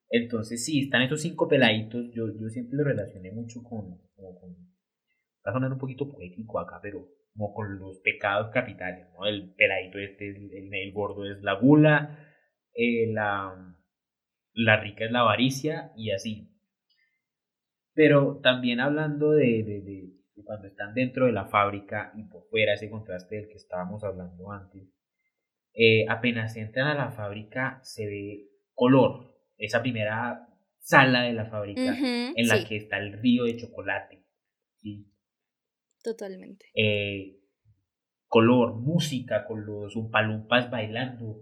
[0.10, 2.06] Entonces, sí, están esos cinco peladitos.
[2.14, 4.56] Yo, yo siempre lo relacioné mucho con, con.
[5.46, 9.26] Va a sonar un poquito poético acá, pero como con los pecados capitales, ¿no?
[9.26, 12.18] El peladito este, el, el, gordo es la gula,
[12.74, 13.76] eh, la,
[14.54, 16.50] la rica es la avaricia y así.
[17.94, 22.74] Pero también hablando de, de, de, cuando están dentro de la fábrica y por fuera,
[22.74, 24.84] ese contraste del que estábamos hablando antes,
[25.74, 30.48] eh, apenas entran a la fábrica se ve color, esa primera
[30.80, 34.24] sala de la fábrica en la que está el río de chocolate.
[34.78, 35.12] ¿sí?
[36.06, 36.68] Totalmente.
[36.76, 37.40] Eh,
[38.28, 41.42] color, música con los umpalumpas bailando.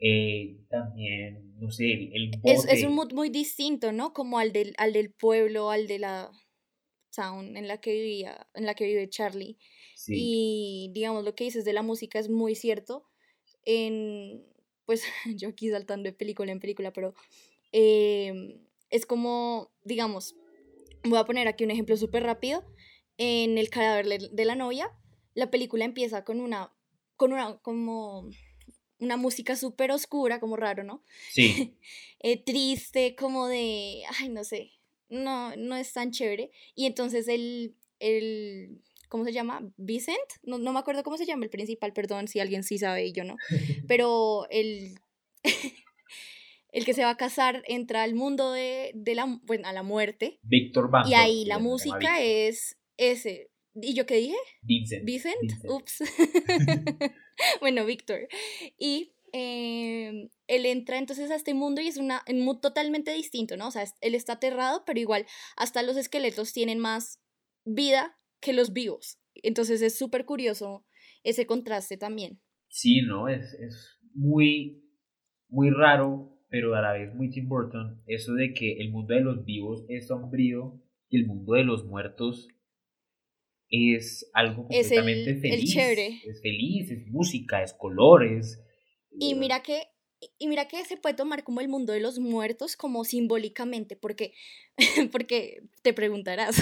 [0.00, 4.12] Eh, también, no sé, el, Es, es, un mood muy distinto, ¿no?
[4.12, 6.32] Como al del, al del pueblo, al de la
[7.14, 9.58] town en la que vivía, en la que vive Charlie.
[10.08, 13.04] Y digamos, lo que dices de la música es muy cierto.
[13.64, 14.44] En,
[14.86, 15.04] pues
[15.36, 17.14] yo aquí saltando de película en película, pero
[17.70, 18.58] em,
[18.90, 20.34] es como, digamos,
[21.04, 22.64] voy a poner aquí un ejemplo súper rápido.
[23.16, 24.90] En el cadáver de la novia,
[25.34, 26.72] la película empieza con una,
[27.16, 28.28] con una, como
[28.98, 31.02] una música súper oscura, como raro, ¿no?
[31.30, 31.76] Sí.
[32.26, 34.70] Eh, triste, como de, ay, no sé,
[35.10, 36.50] no, no es tan chévere.
[36.74, 39.60] Y entonces el, el ¿cómo se llama?
[39.76, 43.06] Vicent, no, no me acuerdo cómo se llama el principal, perdón si alguien sí sabe
[43.06, 43.36] y yo no,
[43.88, 44.98] pero el,
[46.72, 49.82] el que se va a casar entra al mundo de, de la, bueno, a la
[49.82, 50.40] muerte.
[50.42, 53.50] Víctor Y ahí la música es ese.
[53.74, 54.36] ¿Y yo qué dije?
[54.62, 55.04] Vincent.
[55.04, 56.02] Vicent, ups.
[57.60, 58.28] bueno, Víctor.
[58.78, 63.56] Y em, él entra entonces a este mundo y es una, un mundo totalmente distinto,
[63.56, 63.68] ¿no?
[63.68, 65.26] O sea, él está aterrado, pero igual
[65.56, 67.20] hasta los esqueletos tienen más
[67.64, 69.18] vida que los vivos.
[69.34, 70.86] Entonces es súper curioso
[71.24, 72.40] ese contraste también.
[72.68, 73.28] Sí, ¿no?
[73.28, 74.84] Es, es muy,
[75.48, 79.20] muy raro, pero a la vez muy Tim Burton, eso de que el mundo de
[79.20, 82.48] los vivos es sombrío y el mundo de los muertos
[83.70, 85.76] es algo completamente feliz.
[85.76, 88.60] Es feliz, es música, es colores.
[89.18, 89.82] Y eh, mira que
[90.38, 94.32] y mira que se puede tomar como el mundo de los muertos como simbólicamente, porque,
[95.12, 96.56] porque te preguntarás,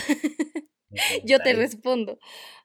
[1.25, 2.19] Yo te respondo.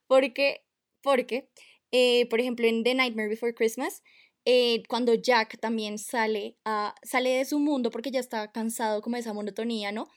[0.07, 0.65] Porque,
[1.01, 1.49] porque
[1.91, 4.03] eh, por ejemplo, en The Nightmare Before Christmas,
[4.45, 9.15] eh, cuando Jack también sale, a, sale de su mundo porque ya está cansado como
[9.15, 10.09] de esa monotonía, ¿no?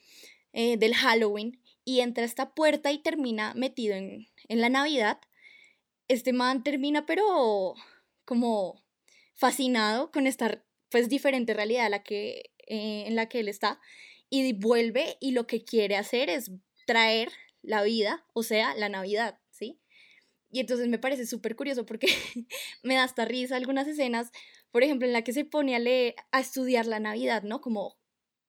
[0.53, 5.19] Eh, del Halloween, y entra a esta puerta y termina metido en, en la Navidad.
[6.07, 7.75] Este man termina, pero
[8.25, 8.85] como
[9.35, 13.81] fascinado con esta pues diferente realidad a la que, en la que él está
[14.29, 16.53] y vuelve y lo que quiere hacer es
[16.87, 19.81] traer la vida, o sea, la Navidad, ¿sí?
[20.53, 22.07] Y entonces me parece súper curioso porque
[22.85, 24.31] me da hasta risa algunas escenas,
[24.71, 27.61] por ejemplo, en la que se pone a leer, a estudiar la Navidad, ¿no?
[27.61, 27.99] Como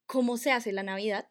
[0.05, 1.27] cómo se hace la Navidad,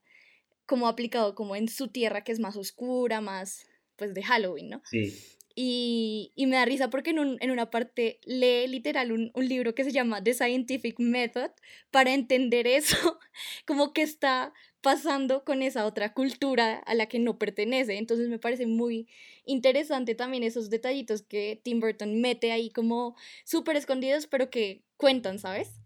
[0.71, 4.83] como aplicado como en su tierra que es más oscura, más pues de Halloween, ¿no?
[4.85, 5.13] Sí.
[5.57, 9.49] Y, y me da risa porque en, un, en una parte lee literal un, un
[9.49, 11.51] libro que se llama The Scientific Method
[11.91, 12.97] para entender eso,
[13.67, 17.99] como que está pasando con esa otra cultura a la que no pertenece.
[17.99, 19.09] Entonces me parece muy
[19.45, 25.41] interesante también esos detallitos que Tim Burton mete ahí como súper escondidos, pero que cuentan,
[25.41, 25.81] ¿sabes?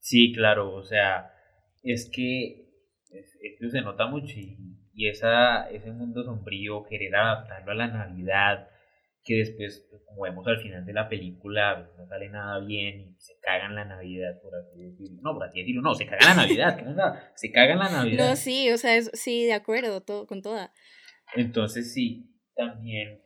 [0.00, 1.30] Sí, claro, o sea,
[1.82, 2.63] es que
[3.14, 4.56] esto se nota mucho y,
[4.92, 8.68] y esa, ese mundo sombrío, querer adaptarlo a la Navidad,
[9.24, 13.16] que después, pues, como vemos al final de la película, no sale nada bien y
[13.18, 15.20] se cagan la Navidad, por así decirlo.
[15.22, 18.28] No, por así decirlo, no, se cagan la Navidad, se cagan la Navidad.
[18.28, 20.72] No, sí, o sea, sí, de acuerdo, todo, con toda.
[21.34, 23.22] Entonces, sí, también,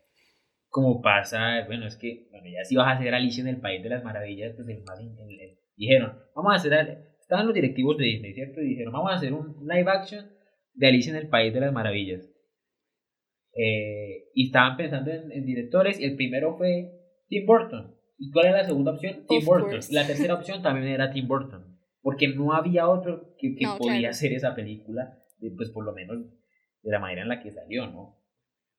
[0.69, 3.83] como pasa, bueno, es que, bueno, ya si vas a hacer Alicia en el País
[3.83, 5.01] de las Maravillas, pues el más,
[5.77, 8.63] dijeron, vamos a hacer, estaban los directivos de Disney, ¿cierto?
[8.63, 10.27] Y dijeron, vamos a hacer un live action
[10.73, 12.27] de Alicia en el País de las Maravillas
[13.55, 16.91] eh, y estaban pensando en, directores y el primero fue
[17.29, 17.95] Tim Burton.
[18.17, 19.27] ¿Y cuál era la segunda opción?
[19.29, 19.79] Tim Burton.
[19.91, 21.79] La tercera opción también era Tim Burton.
[22.01, 25.19] Porque no había otro que, que podía hacer esa película,
[25.57, 26.17] pues por lo menos
[26.83, 28.23] de la manera en la que salió, ¿no?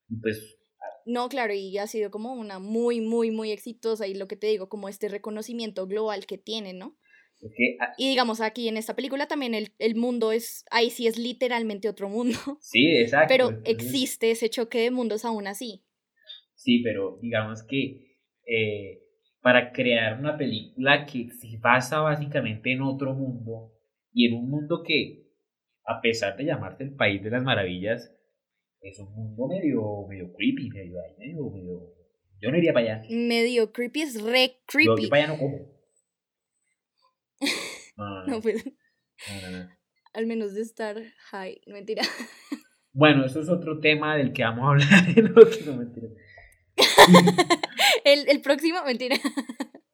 [0.08, 0.60] Y pues
[1.06, 4.48] no, claro, y ha sido como una muy, muy, muy exitosa y lo que te
[4.48, 6.98] digo, como este reconocimiento global que tiene, ¿no?
[7.80, 11.18] Ah, y digamos, aquí en esta película también el, el, mundo es, ahí sí es
[11.18, 12.38] literalmente otro mundo.
[12.62, 13.28] Sí, exacto.
[13.30, 15.84] Pero existe ese choque de mundos aún así.
[16.56, 19.02] Sí, pero digamos que eh,
[19.42, 23.72] para crear una película que se basa básicamente en otro mundo
[24.12, 25.28] y en un mundo que,
[25.86, 28.14] a pesar de llamarse el País de las Maravillas,
[28.82, 31.94] es un mundo medio, medio creepy, medio, medio, medio
[32.42, 33.08] Yo no iría para allá.
[33.10, 35.04] Medio creepy es re creepy.
[35.04, 35.79] Yo, para allá no cojo.
[37.98, 38.64] No, no, pues.
[40.14, 40.96] Al menos de estar
[41.32, 42.04] high, mentira.
[42.92, 46.08] Bueno, eso es otro tema del que vamos a hablar en otro, mentira.
[48.06, 49.16] el, el próximo, mentira.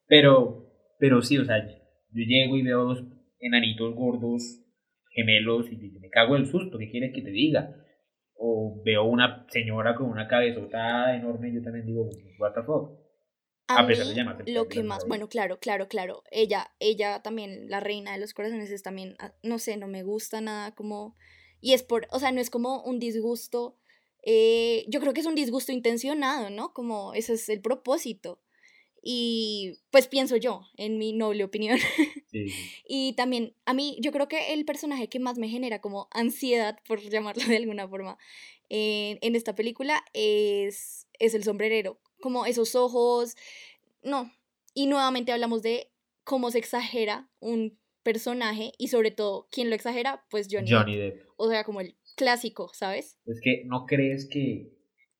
[0.07, 3.03] Pero, pero sí, o sea, yo llego y veo dos
[3.39, 4.61] enanitos gordos,
[5.09, 7.75] gemelos, y me cago el susto, ¿qué quieres que te diga?
[8.35, 13.04] O veo una señora con una cabezota enorme y yo también digo, what the fuck.
[13.67, 16.23] A, pesar de llamarse lo que más, bueno, claro, claro, claro.
[16.31, 20.03] Ella, ella también, la reina de los corazones, es también, ah, no sé, no me
[20.03, 21.15] gusta nada como...
[21.61, 23.75] Y es por, o sea, no es como un disgusto,
[24.21, 26.73] eh, yo creo que es un disgusto intencionado, ¿no?
[26.73, 28.39] Como ese es el propósito.
[29.01, 31.79] Y pues pienso yo, en mi noble opinión.
[32.87, 36.79] y también a mí, yo creo que el personaje que más me genera como ansiedad,
[36.87, 38.17] por llamarlo de alguna forma,
[38.69, 41.99] en esta película es, es el sombrerero.
[42.19, 43.35] Como esos ojos,
[44.03, 44.31] no.
[44.73, 45.91] Y nuevamente hablamos de
[46.23, 50.25] cómo se exagera un personaje y sobre todo, ¿quién lo exagera?
[50.29, 51.27] Pues Johnny, Johnny Depp.
[51.37, 53.17] O sea, como el clásico, ¿sabes?
[53.25, 54.71] Es que no crees que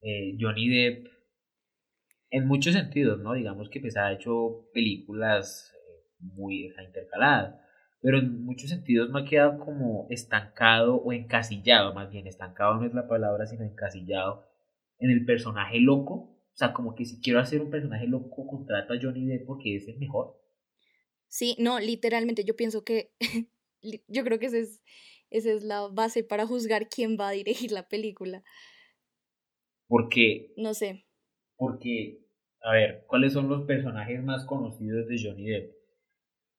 [0.02, 1.08] eh, Johnny Depp
[2.30, 3.34] en muchos sentidos, ¿no?
[3.34, 7.56] Digamos que pues ha hecho películas eh, muy intercaladas,
[8.02, 12.86] pero en muchos sentidos no ha quedado como estancado o encasillado, más bien estancado no
[12.86, 14.46] es la palabra, sino encasillado
[15.00, 16.35] en el personaje loco.
[16.56, 19.76] O sea, como que si quiero hacer un personaje loco, contrato a Johnny Depp porque
[19.76, 20.42] es el mejor.
[21.28, 23.12] Sí, no, literalmente yo pienso que,
[24.08, 24.82] yo creo que esa es,
[25.30, 28.44] esa es la base para juzgar quién va a dirigir la película.
[29.88, 30.54] Porque...
[30.56, 31.06] No sé.
[31.58, 32.26] Porque
[32.66, 35.76] a ver, ¿cuáles son los personajes más conocidos de Johnny Depp?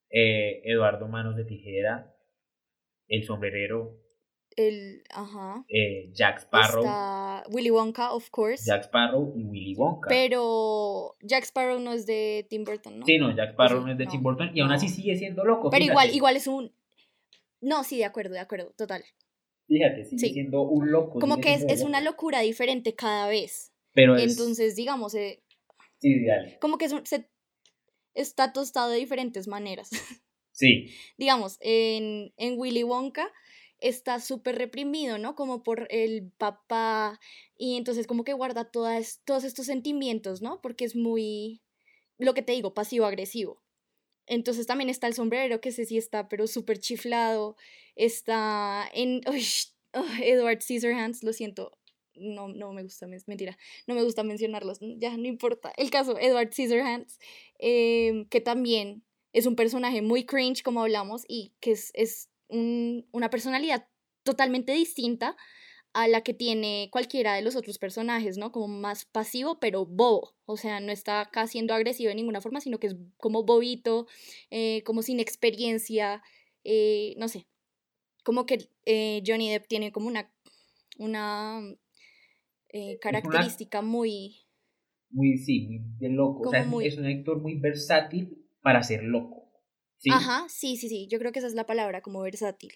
[0.09, 2.15] Eh, Eduardo Manos de Tijera,
[3.09, 3.99] El Sombrerero,
[4.57, 5.65] el, ajá.
[5.69, 6.83] Eh, Jack Sparrow.
[6.83, 8.65] Está Willy Wonka, of course.
[8.65, 10.09] Jack Sparrow y Willy Wonka.
[10.09, 13.05] Pero Jack Sparrow no es de Tim Burton, ¿no?
[13.05, 15.69] Sí, no, Jack Sparrow no es de Tim Burton y aún así sigue siendo loco.
[15.69, 16.73] Pero igual, igual es un...
[17.61, 19.03] No, sí, de acuerdo, de acuerdo, total.
[19.67, 21.19] Fíjate, sigue siendo un loco.
[21.19, 23.73] Como que es, es, una locura diferente cada vez.
[23.93, 25.41] Pero Entonces, digamos, eh,
[25.99, 26.25] Sí,
[26.59, 27.27] Como que se,
[28.13, 29.89] está tostado de diferentes maneras.
[30.59, 30.89] Sí.
[31.19, 33.31] Digamos, en, en Willy Wonka
[33.79, 35.35] está súper reprimido, ¿no?
[35.35, 37.19] Como por el papá
[37.57, 40.61] y entonces como que guarda todas, todos estos sentimientos, ¿no?
[40.61, 41.61] Porque es muy,
[42.17, 43.61] lo que te digo, pasivo-agresivo.
[44.25, 47.55] Entonces también está el sombrero, que sé si está, pero súper chiflado.
[47.95, 49.21] Está en...
[50.21, 51.71] Edward Scissorhands, lo siento,
[52.15, 55.71] no, no me gusta, mentira, no me gusta mencionarlos, ya no importa.
[55.77, 57.19] El caso, Edward Scissorhands,
[57.59, 63.29] em, que también es un personaje muy cringe, como hablamos, y que es, es una
[63.29, 63.87] personalidad
[64.23, 65.35] totalmente distinta
[65.93, 68.51] a la que tiene cualquiera de los otros personajes, ¿no?
[68.51, 70.35] Como más pasivo, pero bobo.
[70.45, 74.05] O sea, no está acá siendo agresivo de ninguna forma, sino que es como bobito,
[74.51, 76.21] eh, como sin experiencia,
[76.63, 77.47] eh, no sé.
[78.23, 80.31] Como que eh, Johnny Depp tiene como una,
[80.99, 81.61] una
[83.01, 84.35] característica muy...
[85.09, 86.49] Muy, sí, muy de loco.
[86.49, 89.46] O sea, es un actor muy versátil para ser loco.
[89.97, 90.09] ¿Sí?
[90.11, 91.07] Ajá, sí, sí, sí.
[91.09, 92.71] Yo creo que esa es la palabra, como versátil.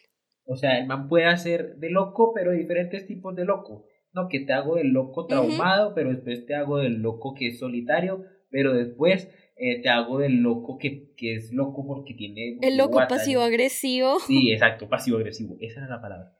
[0.46, 3.86] O sea, el man puede hacer de loco, pero diferentes tipos de loco.
[4.14, 7.60] No, que te hago del loco traumado, pero después te hago del loco que es
[7.60, 12.58] solitario, pero después eh, te hago del loco que, que, es loco porque tiene...
[12.62, 14.20] El loco pasivo-agresivo.
[14.20, 15.56] Sí, exacto, pasivo-agresivo.
[15.62, 16.36] Esa era la palabra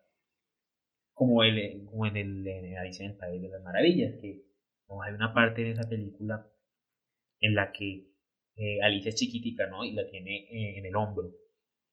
[1.22, 4.44] como, el, como en, el, en Alicia en el País de las Maravillas, que
[5.06, 6.48] hay una parte en esa película
[7.40, 8.11] en la que
[8.56, 9.84] eh, Alicia es chiquitica, ¿no?
[9.84, 11.32] Y la tiene eh, en el hombro.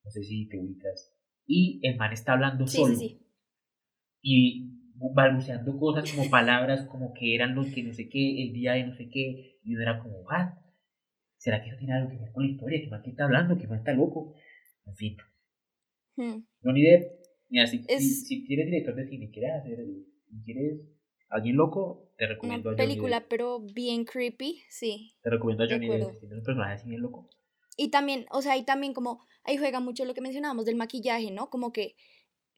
[0.04, 1.14] No sé si te ubicas.
[1.46, 2.94] Y el man está hablando solo.
[2.94, 3.26] Sí, sí.
[4.22, 4.70] Y
[5.14, 8.84] balbuceando cosas como palabras como que eran los que no sé qué, el día de
[8.84, 9.58] no sé qué.
[9.62, 10.60] Y uno era como, ah,
[11.36, 12.80] ¿será que eso tiene algo que ver con la historia?
[12.80, 13.58] ¿Qué más está hablando?
[13.58, 14.34] ¿Qué más está loco?
[14.86, 15.16] En fin.
[16.16, 16.42] Hmm.
[16.62, 17.18] No ni de
[17.50, 19.78] Mira, si, si, quieres director de cine, quieres hacer,
[20.44, 20.80] quieres
[21.28, 25.14] alguien loco, te recomiendo a Johnny película, pero bien creepy, sí.
[25.22, 27.28] Te recomiendo a Johnny Depp, tienes un personaje así bien loco.
[27.76, 31.30] Y también, o sea, y también como, ahí juega mucho lo que mencionábamos del maquillaje,
[31.30, 31.48] ¿no?
[31.50, 31.94] Como que,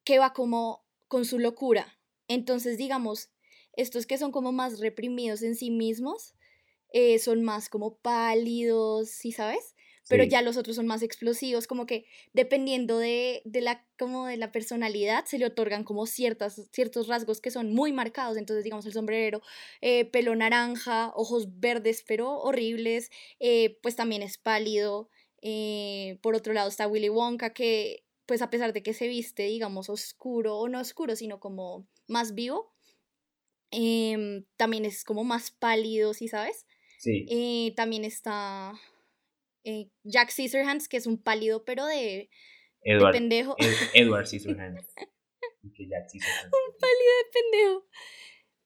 [0.04, 1.98] que va como con su locura.
[2.28, 3.30] Entonces, digamos,
[3.74, 6.34] estos que son como más reprimidos en sí mismos,
[6.92, 9.74] eh, son más como pálidos, ¿sí sabes?
[10.10, 14.50] Pero ya los otros son más explosivos, como que dependiendo de, la, como de la
[14.50, 18.92] personalidad se le otorgan como ciertas, ciertos rasgos que son muy marcados, entonces digamos el
[18.92, 19.40] sombrero,
[19.80, 25.08] eh, pelo naranja, ojos verdes pero horribles, eh, pues también es pálido,
[25.42, 29.44] eh, por otro lado está Willy Wonka que pues a pesar de que se viste
[29.44, 32.74] digamos oscuro o no oscuro sino como más vivo,
[33.70, 36.66] em, también es como más pálido, ¿sí sabes?
[36.98, 37.72] Sí.
[37.76, 38.74] También está
[39.64, 42.30] eh, Jack Scissorhands, que es un pálido, pero de,
[42.82, 43.56] Edward, pendejo.
[43.94, 44.86] Edward Scissorhands.
[45.62, 46.52] Jack Scissorhands.
[46.52, 47.88] Un pálido de pendejo.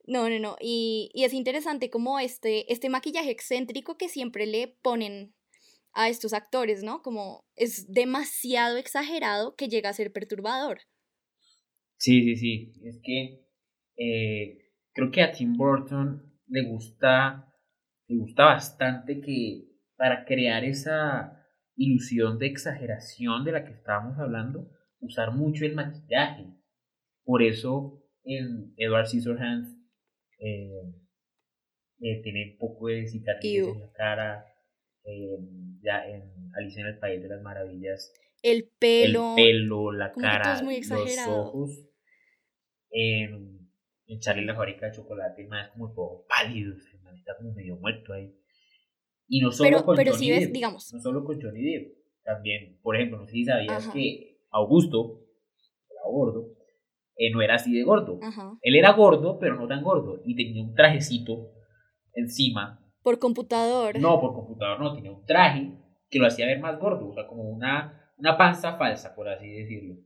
[0.06, 0.56] No, no, no.
[0.60, 5.34] Y, y, es interesante como este, este maquillaje excéntrico que siempre le ponen
[5.94, 7.02] a estos actores, ¿no?
[7.02, 10.80] Como es demasiado exagerado que llega a ser perturbador.
[11.96, 12.72] Sí, sí, sí.
[12.84, 13.46] Es que
[13.96, 14.58] eh,
[14.92, 17.52] creo que a Tim Burton le gusta,
[18.08, 19.73] le gusta bastante que
[20.04, 21.42] para crear esa
[21.76, 26.44] ilusión de exageración de la que estábamos hablando, usar mucho el maquillaje.
[27.24, 29.74] Por eso en Edward Scissorhands
[30.40, 30.92] eh,
[32.00, 34.46] eh, tiene un poco de cicatrices en la cara.
[35.04, 35.38] Eh,
[35.82, 38.12] ya en Alicia en el País de las Maravillas.
[38.42, 39.36] El pelo.
[39.38, 41.88] El pelo, la cara, los ojos.
[42.90, 43.70] En,
[44.06, 48.38] en Charlie la fábrica de chocolate, más como todo pálido, está como medio muerto ahí.
[49.28, 50.92] Y no solo con Johnny Depp, digamos.
[50.92, 51.92] No solo con Johnny Depp.
[52.24, 55.20] También, por ejemplo, no sé si sabías que Augusto,
[55.90, 56.54] era gordo,
[57.16, 58.18] eh, no era así de gordo.
[58.62, 60.20] Él era gordo, pero no tan gordo.
[60.24, 61.52] Y tenía un trajecito
[62.14, 62.80] encima.
[63.02, 63.98] ¿Por computador?
[63.98, 64.94] No, por computador no.
[64.94, 65.72] Tenía un traje
[66.08, 67.10] que lo hacía ver más gordo.
[67.10, 69.96] O sea, como una, una panza falsa, por así decirlo.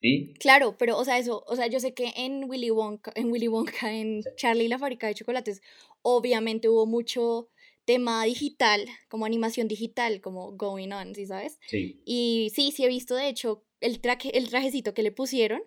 [0.00, 0.34] ¿Sí?
[0.40, 3.48] Claro, pero, o sea, eso, o sea, yo sé que en Willy Wonka, en Willy
[3.48, 5.60] Wonka, en Charlie y la fábrica de chocolates,
[6.00, 7.50] obviamente hubo mucho
[7.84, 11.58] tema digital, como animación digital, como going on, ¿sí sabes?
[11.66, 12.02] Sí.
[12.04, 15.62] Y sí, sí he visto, de hecho, el, traje, el trajecito que le pusieron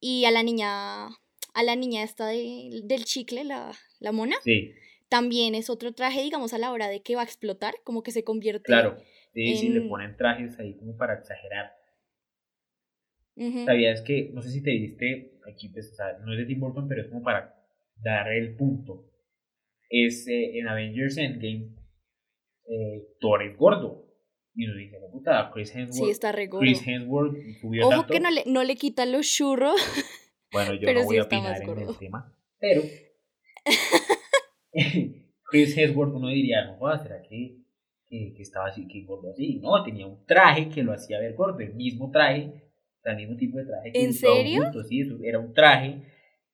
[0.00, 4.36] y a la niña, a la niña esta de, del chicle, la, la mona.
[4.44, 4.72] Sí.
[5.08, 8.12] También es otro traje, digamos, a la hora de que va a explotar, como que
[8.12, 8.64] se convierte.
[8.64, 8.98] Claro,
[9.32, 11.72] sí, sí, le ponen trajes ahí como para exagerar.
[13.64, 16.58] ¿Sabías que, no sé si te diste, aquí pues, o sea, no es de Tim
[16.58, 17.54] Burton, pero es como para
[17.96, 19.08] dar el punto
[19.88, 21.70] es eh, en Avengers Endgame,
[22.68, 24.06] eh, Thor es gordo.
[24.54, 26.04] Y uno dice, no puta, Chris Hemsworth.
[26.04, 26.60] Sí, está re gordo.
[26.60, 29.80] Chris Hemsworth subió Ojo que no le, no le quita los churros.
[30.50, 32.34] Bueno, yo no voy a opinar en el tema.
[32.58, 32.82] Pero
[35.44, 37.58] Chris Hemsworth uno diría, no, ¿será que,
[38.08, 39.60] que, estaba así, que gordo así?
[39.60, 42.52] No, tenía un traje que lo hacía ver gordo, el mismo traje,
[43.04, 43.92] el mismo tipo de traje.
[43.92, 44.72] Que ¿En serio?
[44.88, 46.02] sí, era un traje.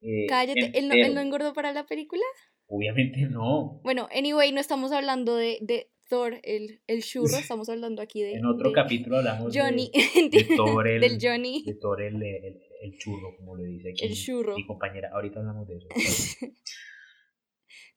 [0.03, 2.22] Eh, Cállate, ¿él no, ¿él no engordó para la película?
[2.66, 3.80] Obviamente no.
[3.84, 8.34] Bueno, anyway, no estamos hablando de, de Thor, el, el churro, estamos hablando aquí de...
[8.34, 9.90] En otro capítulo hablamos Johnny.
[10.30, 11.62] De, Thor el, del Johnny.
[11.64, 14.04] De Thor el, el, churro, como le dice aquí.
[14.04, 14.54] El churro.
[14.56, 15.88] Mi compañera, ahorita hablamos de eso.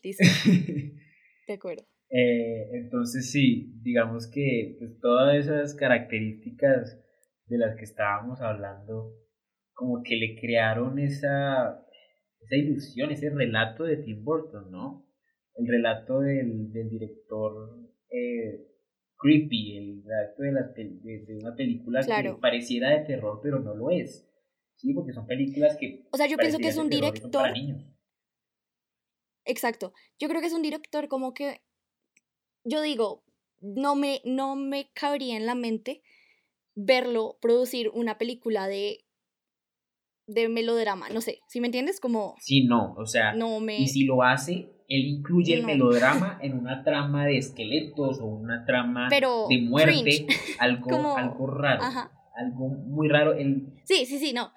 [0.03, 0.23] Listo.
[1.47, 1.85] De acuerdo.
[2.09, 6.99] Eh, entonces sí, digamos que pues, todas esas características
[7.47, 9.13] de las que estábamos hablando,
[9.73, 11.85] como que le crearon esa
[12.47, 15.05] esa ilusión, ese relato de Tim Burton, ¿no?
[15.55, 17.77] El relato del, del director
[18.09, 18.67] eh,
[19.17, 23.89] creepy, el relato de, la, de, una película que pareciera de terror, pero no lo
[23.89, 24.25] es.
[24.75, 26.05] Sí, porque son películas que...
[26.11, 27.49] O sea, yo pienso que es un director...
[29.45, 29.93] Exacto.
[30.19, 31.61] Yo creo que es un director como que...
[32.63, 33.23] Yo digo,
[33.59, 36.03] no me, no me cabría en la mente
[36.75, 39.06] verlo producir una película de
[40.27, 41.99] de melodrama, no sé, ¿sí me entiendes?
[41.99, 42.35] Como...
[42.39, 43.79] Sí, no, o sea, no me...
[43.79, 48.65] y si lo hace, él incluye el melodrama en una trama de esqueletos o una
[48.65, 50.27] trama de muerte,
[50.59, 51.83] algo, algo raro,
[52.35, 53.33] algo muy raro.
[53.33, 54.51] Él, sí, sí, sí, no.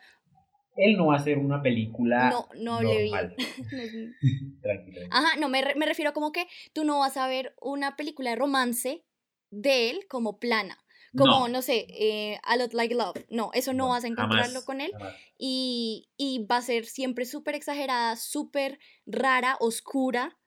[0.76, 3.34] Él no va a hacer una película no, no normal.
[4.62, 5.00] Tranquilo.
[5.10, 8.36] Ajá, no, me, me refiero como que tú no vas a ver una película de
[8.36, 9.04] romance
[9.50, 10.78] de él como plana
[11.16, 13.24] como, no, sé, eh, A Lot Like Love.
[13.28, 14.92] No, eso no, vas a encontrarlo con él.
[15.38, 20.38] Y, y, va a ser siempre súper exagerada, súper rara, oscura.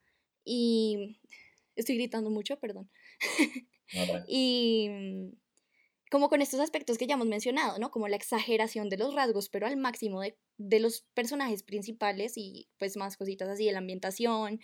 [0.45, 1.19] Y
[1.75, 2.89] estoy gritando mucho, perdón.
[4.27, 5.31] y mm,
[6.13, 7.89] como con estos aspectos que ya hemos mencionado, ¿no?
[7.89, 12.69] Como la exageración de los rasgos, pero al máximo de, de los personajes principales y
[12.77, 14.59] pues más cositas así, de la ambientación,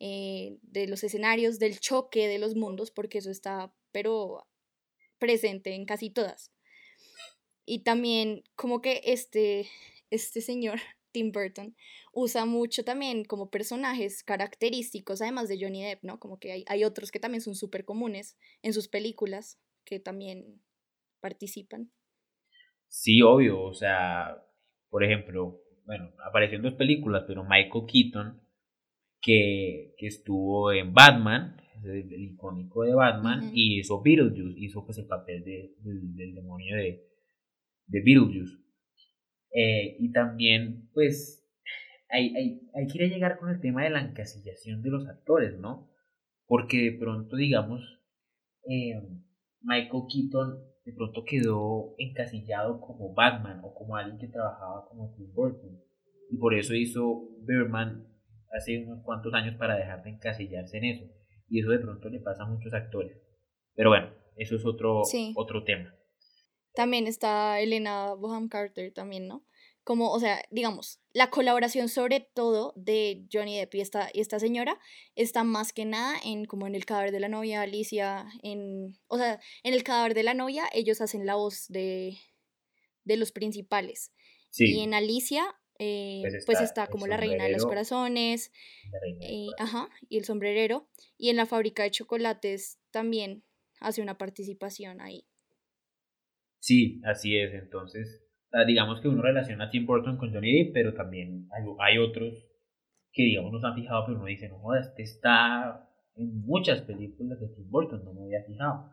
[0.00, 4.48] eh, de los escenarios, del choque de los mundos, porque eso está, pero
[5.18, 6.52] presente en casi todas.
[7.64, 9.68] Y también como que este,
[10.10, 10.78] este señor,
[11.12, 11.76] Tim Burton,
[12.12, 16.18] usa mucho también como personajes característicos, además de Johnny Depp, ¿no?
[16.18, 20.60] Como que hay, hay otros que también son súper comunes en sus películas, que también
[21.20, 21.90] participan.
[22.88, 24.42] Sí, obvio, o sea,
[24.88, 28.40] por ejemplo, bueno, apareció en dos películas, pero Michael Keaton,
[29.20, 35.06] que, que estuvo en Batman, el, icónico de Batman, y hizo Beetlejuice, hizo pues el
[35.06, 37.04] papel de, del, demonio de,
[37.86, 38.56] de Beetlejuice.
[39.52, 41.44] Eh, y también, pues,
[42.10, 45.06] hay, hay, hay que ir a llegar con el tema de la encasillación de los
[45.06, 45.88] actores, ¿no?
[46.48, 48.00] porque de pronto, digamos,
[48.66, 49.00] eh,
[49.60, 55.32] Michael Keaton de pronto quedó encasillado como Batman o como alguien que trabajaba como Tim
[55.34, 55.78] Burton.
[56.30, 58.06] Y por eso hizo Birdman
[58.50, 61.04] hace unos cuantos años para dejar de encasillarse en eso.
[61.48, 63.16] Y eso de pronto le pasa a muchos actores.
[63.74, 65.02] Pero bueno, eso es otro,
[65.34, 65.94] otro tema.
[66.74, 69.44] También está Elena Boham Carter también, ¿no?
[69.88, 74.38] como, o sea, digamos, la colaboración sobre todo de Johnny Depp y esta, y esta
[74.38, 74.78] señora
[75.14, 79.16] está más que nada en como en el cadáver de la novia, Alicia, en, o
[79.16, 82.18] sea, en el cadáver de la novia ellos hacen la voz de,
[83.04, 84.12] de los principales.
[84.58, 85.46] Y en Alicia,
[85.78, 88.52] eh, pues, pues está, como la reina de los corazones,
[89.20, 90.88] eh, ajá, y el sombrerero.
[91.16, 93.44] Y en la fábrica de chocolates también
[93.80, 95.24] hace una participación ahí.
[96.58, 97.54] Sí, así es.
[97.54, 98.24] Entonces,
[98.66, 101.48] digamos que uno relaciona a Tim Burton con Johnny Depp, pero también
[101.78, 102.34] hay, otros
[103.12, 107.48] que, digamos, nos han fijado, pero uno dice, no este está en muchas películas de
[107.48, 108.90] Tim Burton, no me había fijado.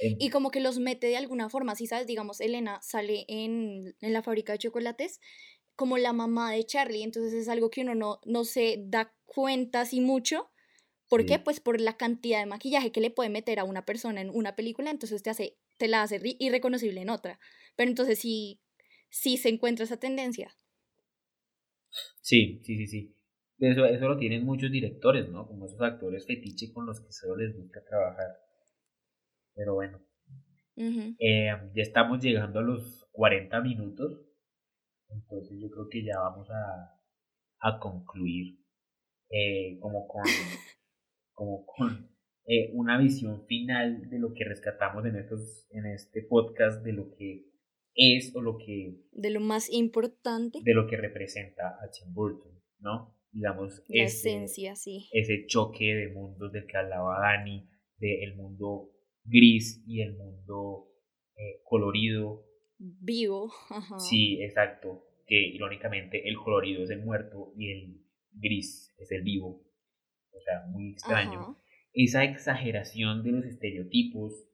[0.00, 4.22] Y como que los mete de alguna forma, si sabes, digamos, Elena sale en, la
[4.22, 5.20] fábrica de chocolates
[5.78, 9.82] como la mamá de Charlie, entonces es algo que uno no, no se da cuenta
[9.82, 10.50] así mucho.
[11.08, 11.38] ¿Por qué?
[11.38, 14.56] Pues por la cantidad de maquillaje que le puede meter a una persona en una
[14.56, 17.38] película, entonces te hace, te la hace irreconocible en otra.
[17.76, 18.60] Pero entonces sí,
[19.08, 20.50] sí se encuentra esa tendencia.
[22.22, 23.14] Sí, sí, sí, sí.
[23.60, 25.46] Eso, eso lo tienen muchos directores, ¿no?
[25.46, 28.36] Como esos actores fetiche con los que solo les gusta trabajar.
[29.54, 30.00] Pero bueno.
[30.76, 34.27] Eh, ya estamos llegando a los 40 minutos.
[35.10, 36.98] Entonces yo creo que ya vamos a,
[37.60, 38.58] a concluir
[39.30, 40.22] eh, como con,
[41.32, 42.10] como con
[42.46, 47.14] eh, una visión final de lo que rescatamos en, estos, en este podcast, de lo
[47.14, 47.44] que
[47.94, 48.96] es o lo que...
[49.12, 50.60] De lo más importante.
[50.62, 53.14] De lo que representa a Tim Burton, ¿no?
[53.32, 55.10] Digamos, La esencia, sí.
[55.12, 58.92] Ese choque de mundos del que hablaba Dani, del mundo
[59.24, 60.88] gris y el mundo
[61.36, 62.47] eh, colorido.
[62.78, 63.98] Vivo, ajá.
[63.98, 65.04] Sí, exacto.
[65.26, 68.00] Que irónicamente el colorido es el muerto y el
[68.32, 69.62] gris es el vivo.
[70.32, 71.58] O sea, muy extraño.
[71.92, 74.47] Esa exageración de los estereotipos,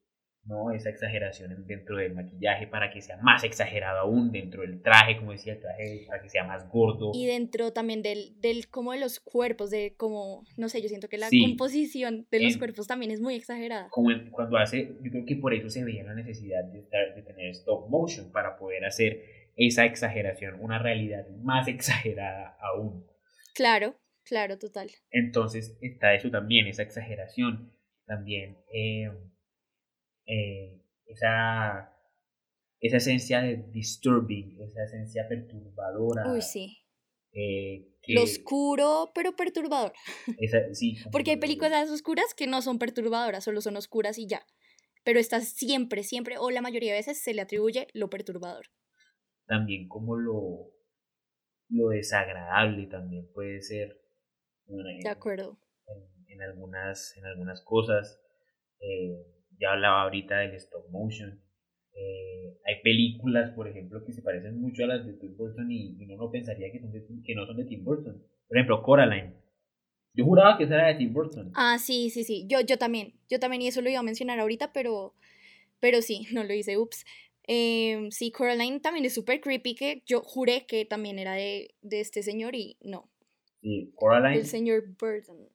[0.46, 0.72] ¿no?
[0.72, 5.32] Esa exageración dentro del maquillaje para que sea más exagerado aún dentro del traje, como
[5.32, 7.12] decía el traje, para que sea más gordo.
[7.14, 11.08] Y dentro también del, del como de los cuerpos, de como, no sé, yo siento
[11.08, 13.88] que la composición de los cuerpos también es muy exagerada.
[13.90, 17.22] Como cuando hace, yo creo que por eso se veía la necesidad de, estar, de
[17.22, 19.22] tener stop motion para poder hacer
[19.56, 23.06] esa exageración, una realidad más exagerada aún.
[23.54, 24.90] Claro, claro, total.
[25.10, 27.72] Entonces está eso también, esa exageración,
[28.06, 28.58] también...
[28.72, 29.10] Eh,
[30.26, 31.92] eh, esa,
[32.80, 36.32] esa esencia de disturbing, esa esencia perturbadora.
[36.32, 36.78] Uy, sí.
[37.32, 39.92] Eh, Lo oscuro, pero perturbador.
[40.72, 44.46] sí, Porque hay películas oscuras que no son perturbadoras, solo son oscuras y ya.
[45.02, 48.66] Pero estas siempre, siempre, o la mayoría de veces se le atribuye lo perturbador.
[49.46, 50.72] También como lo,
[51.68, 54.00] lo desagradable también puede ser.
[54.66, 55.58] de acuerdo.
[56.28, 58.20] En, algunas, en algunas cosas.
[58.80, 61.40] Eh, ya hablaba ahorita del stop motion.
[61.94, 65.96] Eh, hay películas, por ejemplo, que se parecen mucho a las de Tim Burton y,
[66.02, 66.92] uno no pensaría que, son
[67.22, 68.20] que no son de Tim Burton.
[68.48, 69.34] Por ejemplo, Coraline.
[70.14, 71.52] Yo juraba que esa era de Tim Burton.
[71.54, 72.46] Ah, sí, sí, sí.
[72.48, 73.14] Yo, yo también.
[73.28, 75.14] Yo también, y eso lo iba a mencionar ahorita, pero,
[75.80, 76.78] pero sí, no lo hice.
[76.78, 77.04] Ups.
[77.46, 82.00] Eh, sí, Coraline también es súper creepy, que yo juré que también era de, de
[82.00, 83.10] este señor y no.
[83.60, 84.40] Sí, Coraline.
[84.40, 85.48] El señor Burton.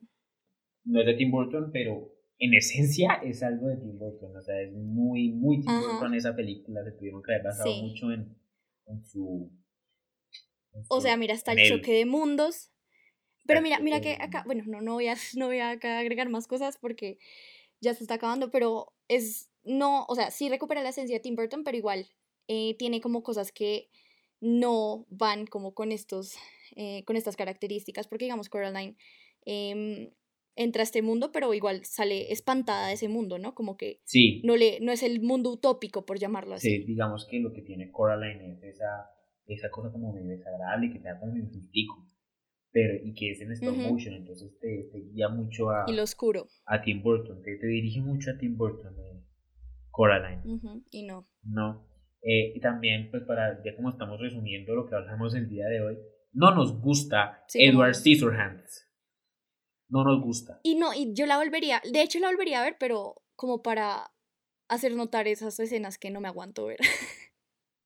[0.86, 4.62] No es de Tim Burton, pero en esencia es algo de Tim Burton, o sea,
[4.62, 8.36] es muy, muy Tim Burton esa película, se tuvieron que haber basado mucho en,
[9.06, 9.52] su,
[10.88, 12.72] O sea, mira, está el choque de mundos,
[13.46, 16.30] pero mira, mira que acá, bueno, no, no voy a, no voy a acá agregar
[16.30, 17.20] más cosas porque
[17.82, 21.36] ya se está acabando, pero es, no, o sea, sí recupera la esencia de Tim
[21.36, 22.08] Burton, pero igual
[22.48, 23.90] eh, tiene como cosas que
[24.40, 26.36] no van como con estos,
[26.78, 28.96] eh, con estas características, porque digamos Coraline,
[29.46, 30.14] eh,
[30.60, 33.55] entra a este mundo, pero igual sale espantada de ese mundo, ¿no?
[33.55, 34.41] Como que sí.
[34.43, 36.70] no, le, no es el mundo utópico, por llamarlo así.
[36.70, 39.10] Sí, digamos que lo que tiene Coraline es esa,
[39.47, 42.05] esa cosa como medio desagradable que te da como un sustico,
[42.72, 45.86] pero y que es en stop motion, entonces te, te, guía mucho a...
[45.88, 46.47] Y lo oscuro.
[46.66, 49.24] A Tim Burton, te, te dirige mucho a Tim Burton, eh,
[49.91, 50.43] Coraline.
[50.91, 51.26] Y no.
[51.43, 51.88] No.
[52.22, 55.82] Eh, y también, pues para, ya como estamos resumiendo lo que hablamos el día de
[55.82, 55.97] hoy,
[56.34, 58.89] no nos gusta Edward Scissorhands
[59.90, 60.60] no nos gusta.
[60.64, 64.12] Y no, y yo la volvería, de hecho la volvería a ver, pero como para
[64.68, 66.80] hacer notar esas escenas que no me aguanto ver.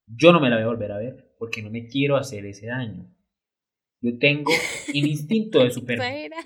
[0.06, 2.68] Yo no me la voy a volver a ver porque no me quiero hacer ese
[2.68, 3.10] daño.
[4.01, 4.51] Yo tengo
[4.89, 6.43] un instinto de supervivencia.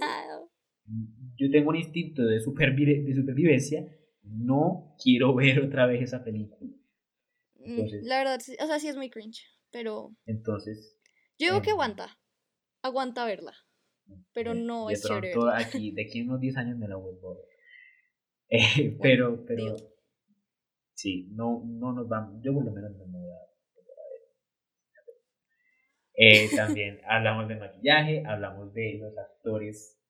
[1.36, 3.88] yo tengo un instinto de, de supervivencia,
[4.22, 6.72] no quiero ver otra vez esa película.
[7.56, 10.16] Mm, la verdad, o sea, sí es muy cringe, pero...
[10.26, 11.00] Entonces...
[11.40, 12.20] Yo digo que em, aguanta,
[12.84, 13.54] aguanta verla,
[14.34, 15.34] pero no es chévere.
[15.56, 17.46] Aquí, de aquí a unos 10 años me la vuelvo a ver.
[18.50, 19.76] Eh, pero, pero...
[20.94, 23.48] Sí, no, no nos vamos, yo por lo menos no me voy a
[26.20, 30.02] eh, también hablamos de maquillaje, hablamos de los actores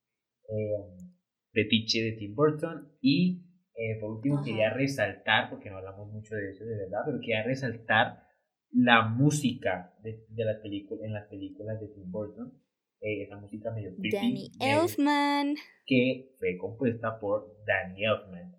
[0.48, 1.06] eh,
[1.52, 3.43] de Tiche de Tim Burton y
[3.76, 7.43] eh, por último quería resaltar, porque no hablamos mucho de eso de verdad, pero quería
[7.43, 8.24] resaltar
[8.72, 12.54] la música de, de las películas en las películas de Tim Burton,
[13.02, 18.56] eh, esa música medio creepy, Danny Elfman, que fue compuesta por Danny Elfman.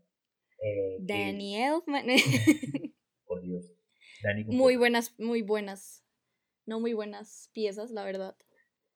[1.01, 2.07] Danny Elfman.
[3.27, 3.73] por Dios.
[4.47, 6.05] muy buenas, muy buenas
[6.69, 8.37] no muy buenas piezas, la verdad.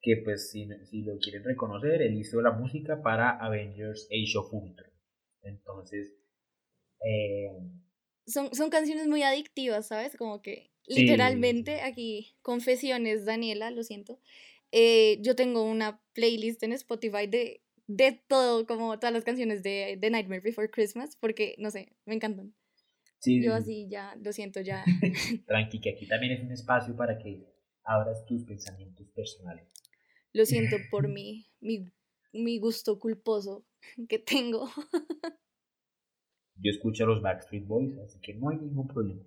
[0.02, 4.52] Que pues si, si lo quieren reconocer, él hizo la música para Avengers Age of
[4.52, 4.90] Ultron.
[5.42, 6.12] Entonces...
[7.04, 7.48] Eh,
[8.26, 10.16] son, son canciones muy adictivas, ¿sabes?
[10.16, 14.20] Como que literalmente aquí, confesiones, Daniela, lo siento.
[14.72, 19.98] Eh, yo tengo una playlist en Spotify de, de todo, como todas las canciones de,
[20.00, 22.54] de Nightmare Before Christmas, porque, no sé, me encantan.
[23.18, 23.42] Sí.
[23.44, 24.84] Yo así ya, lo siento, ya.
[25.46, 27.46] Tranqui, que aquí también es un espacio para que
[27.84, 29.68] abras tus pensamientos personales.
[30.32, 31.92] Lo siento por mi, mi,
[32.32, 33.66] mi gusto culposo
[34.08, 34.68] que tengo.
[36.56, 39.22] Yo escucho a los Backstreet Boys, así que no hay ningún problema.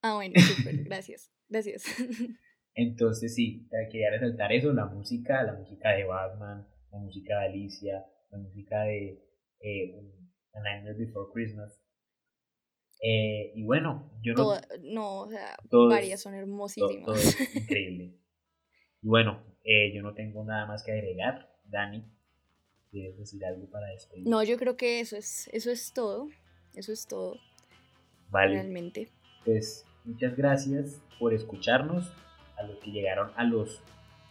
[0.00, 1.84] Ah, bueno, súper, gracias, gracias.
[2.80, 8.06] Entonces sí, quería resaltar eso, la música, la música de Batman, la música de Alicia,
[8.30, 9.20] la música de
[9.58, 10.00] eh,
[10.52, 11.82] A Nightmare Before Christmas,
[13.00, 14.54] eh, y bueno, yo no.
[14.82, 15.56] no, o sea,
[15.88, 17.04] varias son hermosísimas.
[17.04, 18.14] Todo, es increíble.
[19.02, 21.52] y bueno, eh, yo no tengo nada más que agregar.
[21.64, 22.04] Dani,
[22.92, 24.14] ¿quieres decir algo para esto?
[24.18, 26.28] No, yo creo que eso es, eso es todo.
[26.74, 27.38] Eso es todo.
[28.30, 28.54] Vale.
[28.54, 29.10] Realmente.
[29.44, 32.12] Pues muchas gracias por escucharnos.
[32.58, 33.80] A los que llegaron a los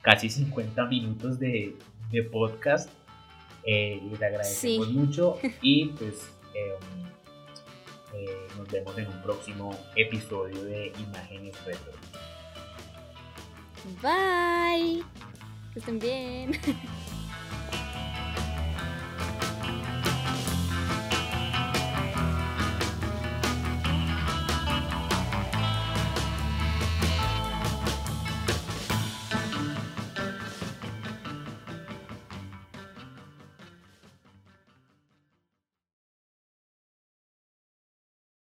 [0.02, 1.76] casi 50 minutos de,
[2.12, 2.90] de podcast.
[3.64, 5.38] Eh, les agradecemos mucho.
[5.62, 6.30] Y pues.
[6.54, 6.76] Eh,
[8.14, 11.92] eh, nos vemos en un próximo episodio de Imágenes Retro.
[14.02, 15.04] Bye.
[15.74, 16.52] Que estén bien.